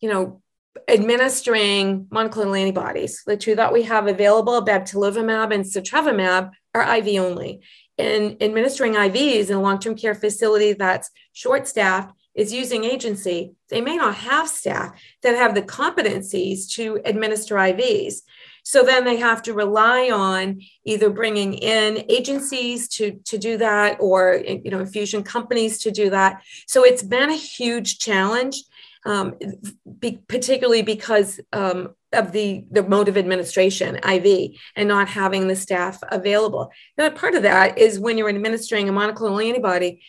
you 0.00 0.08
know, 0.08 0.40
administering 0.88 2.06
monoclonal 2.06 2.58
antibodies, 2.58 3.22
the 3.26 3.36
two 3.36 3.54
that 3.56 3.72
we 3.72 3.82
have 3.82 4.06
available, 4.06 4.64
bebtelovimab 4.64 5.52
and 5.52 5.64
sotrovimab, 5.64 6.50
are 6.74 6.96
IV 6.96 7.20
only. 7.20 7.60
And 7.98 8.42
administering 8.42 8.94
IVs 8.94 9.50
in 9.50 9.56
a 9.56 9.60
long-term 9.60 9.96
care 9.96 10.14
facility 10.14 10.72
that's 10.72 11.10
short-staffed 11.32 12.14
is 12.34 12.52
using 12.52 12.84
agency. 12.84 13.52
They 13.68 13.80
may 13.80 13.96
not 13.96 14.14
have 14.14 14.48
staff 14.48 14.98
that 15.22 15.36
have 15.36 15.54
the 15.54 15.62
competencies 15.62 16.70
to 16.74 17.00
administer 17.04 17.56
IVs. 17.56 18.22
So 18.62 18.82
then 18.82 19.04
they 19.04 19.16
have 19.16 19.42
to 19.42 19.54
rely 19.54 20.10
on 20.10 20.60
either 20.84 21.10
bringing 21.10 21.54
in 21.54 22.04
agencies 22.08 22.88
to, 22.90 23.12
to 23.24 23.38
do 23.38 23.56
that 23.58 23.98
or 24.00 24.42
you 24.46 24.70
know 24.70 24.80
infusion 24.80 25.22
companies 25.22 25.78
to 25.78 25.90
do 25.90 26.10
that. 26.10 26.42
So 26.66 26.84
it's 26.84 27.02
been 27.02 27.30
a 27.30 27.36
huge 27.36 27.98
challenge, 27.98 28.62
um, 29.04 29.34
be, 29.98 30.20
particularly 30.28 30.82
because 30.82 31.40
um, 31.52 31.94
of 32.12 32.32
the, 32.32 32.64
the 32.70 32.82
mode 32.82 33.08
of 33.08 33.16
administration, 33.16 33.96
IV, 33.96 34.56
and 34.76 34.88
not 34.88 35.08
having 35.08 35.48
the 35.48 35.56
staff 35.56 35.98
available. 36.10 36.70
Now, 36.98 37.10
part 37.10 37.34
of 37.34 37.42
that 37.42 37.78
is 37.78 37.98
when 37.98 38.18
you're 38.18 38.28
administering 38.28 38.88
a 38.88 38.92
monoclonal 38.92 39.44
antibody, 39.44 40.02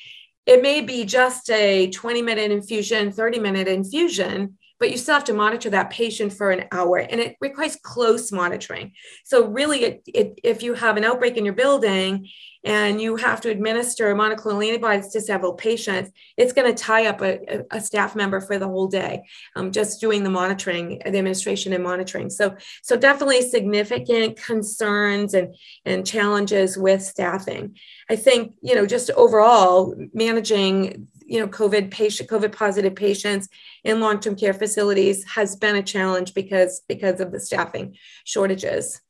it 0.46 0.62
may 0.62 0.82
be 0.82 1.06
just 1.06 1.50
a 1.50 1.90
20 1.90 2.22
minute 2.22 2.52
infusion, 2.52 3.12
30 3.12 3.40
minute 3.40 3.68
infusion, 3.68 4.58
but 4.84 4.92
you 4.92 4.98
still 4.98 5.14
have 5.14 5.24
to 5.24 5.34
monitor 5.34 5.70
that 5.70 5.92
patient 5.92 6.34
for 6.34 6.52
an 6.52 6.66
hour 6.74 6.98
and 6.98 7.22
it 7.22 7.38
requires 7.40 7.78
close 7.78 8.34
monitoring. 8.34 8.92
So, 9.24 9.48
really, 9.48 9.86
it, 9.86 10.02
it, 10.06 10.40
if 10.44 10.62
you 10.62 10.74
have 10.74 10.98
an 10.98 11.06
outbreak 11.06 11.38
in 11.38 11.46
your 11.46 11.54
building 11.54 12.28
and 12.66 13.00
you 13.00 13.16
have 13.16 13.40
to 13.42 13.50
administer 13.50 14.14
monoclonal 14.14 14.68
antibodies 14.68 15.08
to 15.14 15.22
several 15.22 15.54
patients, 15.54 16.12
it's 16.36 16.52
going 16.52 16.74
to 16.74 16.84
tie 16.84 17.06
up 17.06 17.22
a, 17.22 17.64
a, 17.72 17.80
staff 17.80 18.14
member 18.14 18.42
for 18.42 18.58
the 18.58 18.68
whole 18.68 18.88
day, 18.88 19.24
um, 19.56 19.72
just 19.72 20.02
doing 20.02 20.24
the 20.24 20.30
monitoring, 20.30 21.00
the 21.00 21.08
administration 21.08 21.72
and 21.72 21.84
monitoring. 21.84 22.30
So, 22.30 22.56
so 22.82 22.98
definitely 22.98 23.42
significant 23.42 24.36
concerns 24.36 25.34
and, 25.34 25.56
and 25.86 26.06
challenges 26.06 26.78
with 26.78 27.02
staffing. 27.02 27.78
I 28.10 28.18
think, 28.18 28.56
you 28.62 28.76
know, 28.76 28.86
just 28.86 29.12
overall 29.12 29.96
managing 30.14 31.08
you 31.26 31.40
know 31.40 31.48
covid 31.48 31.92
patient 31.92 32.30
covid 32.30 32.52
positive 32.52 32.96
patients 32.96 33.48
in 33.84 34.00
long-term 34.00 34.36
care 34.36 34.54
facilities 34.54 35.24
has 35.26 35.56
been 35.56 35.76
a 35.76 35.84
challenge 35.84 36.34
because 36.34 36.82
because 36.88 37.20
of 37.20 37.32
the 37.32 37.40
staffing 37.40 37.96
shortages. 38.24 39.02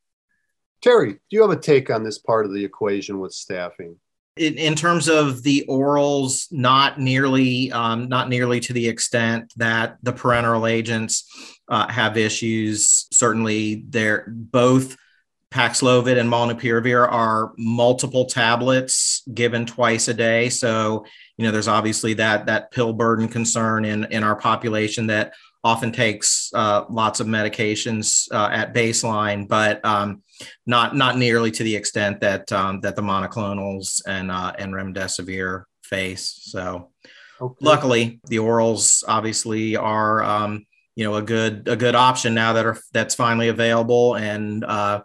Terry 0.82 1.14
do 1.14 1.18
you 1.30 1.42
have 1.42 1.50
a 1.50 1.56
take 1.56 1.90
on 1.90 2.02
this 2.02 2.18
part 2.18 2.46
of 2.46 2.52
the 2.52 2.64
equation 2.64 3.20
with 3.20 3.32
staffing? 3.32 3.96
In, 4.36 4.54
in 4.54 4.74
terms 4.74 5.08
of 5.08 5.44
the 5.44 5.64
orals 5.68 6.48
not 6.50 6.98
nearly 6.98 7.70
um, 7.70 8.08
not 8.08 8.28
nearly 8.28 8.60
to 8.60 8.72
the 8.72 8.88
extent 8.88 9.52
that 9.56 9.98
the 10.02 10.12
parenteral 10.12 10.68
agents 10.68 11.24
uh, 11.68 11.90
have 11.90 12.16
issues. 12.16 13.06
Certainly 13.12 13.84
they're 13.88 14.24
both 14.28 14.96
Paxlovid 15.54 16.18
and 16.18 16.28
molnupiravir 16.28 17.10
are 17.12 17.52
multiple 17.56 18.24
tablets 18.24 19.22
given 19.32 19.64
twice 19.64 20.08
a 20.08 20.14
day. 20.14 20.48
So, 20.48 21.06
you 21.36 21.44
know, 21.44 21.52
there's 21.52 21.68
obviously 21.68 22.14
that 22.14 22.46
that 22.46 22.72
pill 22.72 22.92
burden 22.92 23.28
concern 23.28 23.84
in 23.84 24.04
in 24.06 24.24
our 24.24 24.34
population 24.34 25.06
that 25.06 25.32
often 25.62 25.92
takes 25.92 26.50
uh, 26.54 26.86
lots 26.90 27.20
of 27.20 27.28
medications 27.28 28.26
uh, 28.32 28.48
at 28.52 28.74
baseline, 28.74 29.46
but 29.46 29.82
um, 29.84 30.24
not 30.66 30.96
not 30.96 31.18
nearly 31.18 31.52
to 31.52 31.62
the 31.62 31.76
extent 31.76 32.20
that 32.20 32.50
um, 32.50 32.80
that 32.80 32.96
the 32.96 33.02
monoclonals 33.02 34.02
and 34.08 34.32
uh, 34.32 34.52
and 34.58 34.74
remdesivir 34.74 35.66
face. 35.84 36.36
So, 36.42 36.90
okay. 37.40 37.54
luckily, 37.60 38.20
the 38.26 38.38
orals 38.38 39.04
obviously 39.06 39.76
are. 39.76 40.20
Um, 40.20 40.66
you 40.96 41.04
know 41.04 41.16
a 41.16 41.22
good 41.22 41.66
a 41.66 41.74
good 41.74 41.96
option 41.96 42.34
now 42.34 42.52
that 42.52 42.66
are 42.66 42.78
that's 42.92 43.16
finally 43.16 43.48
available 43.48 44.14
and 44.14 44.64
uh, 44.64 45.00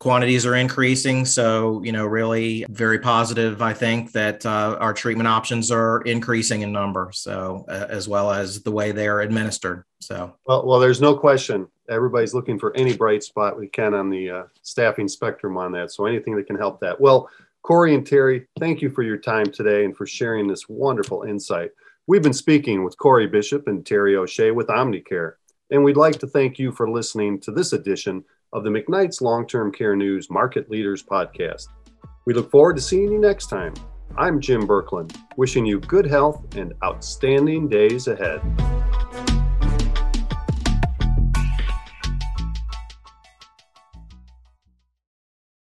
quantities 0.00 0.46
are 0.46 0.56
increasing. 0.56 1.24
So, 1.26 1.82
you 1.84 1.92
know, 1.92 2.06
really 2.06 2.64
very 2.70 2.98
positive, 2.98 3.62
I 3.62 3.74
think, 3.74 4.12
that 4.12 4.44
uh, 4.44 4.76
our 4.80 4.94
treatment 4.94 5.28
options 5.28 5.70
are 5.70 6.00
increasing 6.02 6.62
in 6.62 6.72
number. 6.72 7.10
So, 7.12 7.66
uh, 7.68 7.86
as 7.88 8.08
well 8.08 8.32
as 8.32 8.62
the 8.62 8.72
way 8.72 8.90
they 8.90 9.06
are 9.06 9.20
administered. 9.20 9.84
So, 10.00 10.34
well, 10.46 10.66
well, 10.66 10.80
there's 10.80 11.02
no 11.02 11.14
question. 11.14 11.68
Everybody's 11.88 12.34
looking 12.34 12.58
for 12.58 12.74
any 12.76 12.96
bright 12.96 13.22
spot 13.22 13.58
we 13.58 13.68
can 13.68 13.94
on 13.94 14.10
the 14.10 14.30
uh, 14.30 14.42
staffing 14.62 15.06
spectrum 15.06 15.56
on 15.58 15.70
that. 15.72 15.92
So, 15.92 16.06
anything 16.06 16.34
that 16.36 16.46
can 16.46 16.56
help 16.56 16.80
that. 16.80 16.98
Well, 16.98 17.28
Corey 17.62 17.94
and 17.94 18.06
Terry, 18.06 18.46
thank 18.58 18.80
you 18.80 18.88
for 18.88 19.02
your 19.02 19.18
time 19.18 19.46
today 19.46 19.84
and 19.84 19.94
for 19.94 20.06
sharing 20.06 20.48
this 20.48 20.66
wonderful 20.68 21.24
insight. 21.24 21.72
We've 22.06 22.22
been 22.22 22.32
speaking 22.32 22.84
with 22.84 22.96
Corey 22.96 23.26
Bishop 23.26 23.68
and 23.68 23.84
Terry 23.84 24.16
O'Shea 24.16 24.50
with 24.50 24.68
Omnicare, 24.68 25.34
and 25.70 25.84
we'd 25.84 25.98
like 25.98 26.18
to 26.20 26.26
thank 26.26 26.58
you 26.58 26.72
for 26.72 26.90
listening 26.90 27.38
to 27.40 27.52
this 27.52 27.74
edition 27.74 28.24
of 28.52 28.64
the 28.64 28.70
McKnight's 28.70 29.20
Long 29.20 29.46
Term 29.46 29.72
Care 29.72 29.96
News 29.96 30.30
Market 30.30 30.70
Leaders 30.70 31.02
Podcast. 31.02 31.68
We 32.26 32.34
look 32.34 32.50
forward 32.50 32.76
to 32.76 32.82
seeing 32.82 33.12
you 33.12 33.18
next 33.18 33.46
time. 33.46 33.74
I'm 34.16 34.40
Jim 34.40 34.66
Berklan, 34.66 35.14
wishing 35.36 35.64
you 35.64 35.80
good 35.80 36.06
health 36.06 36.56
and 36.56 36.74
outstanding 36.82 37.68
days 37.68 38.08
ahead. 38.08 38.40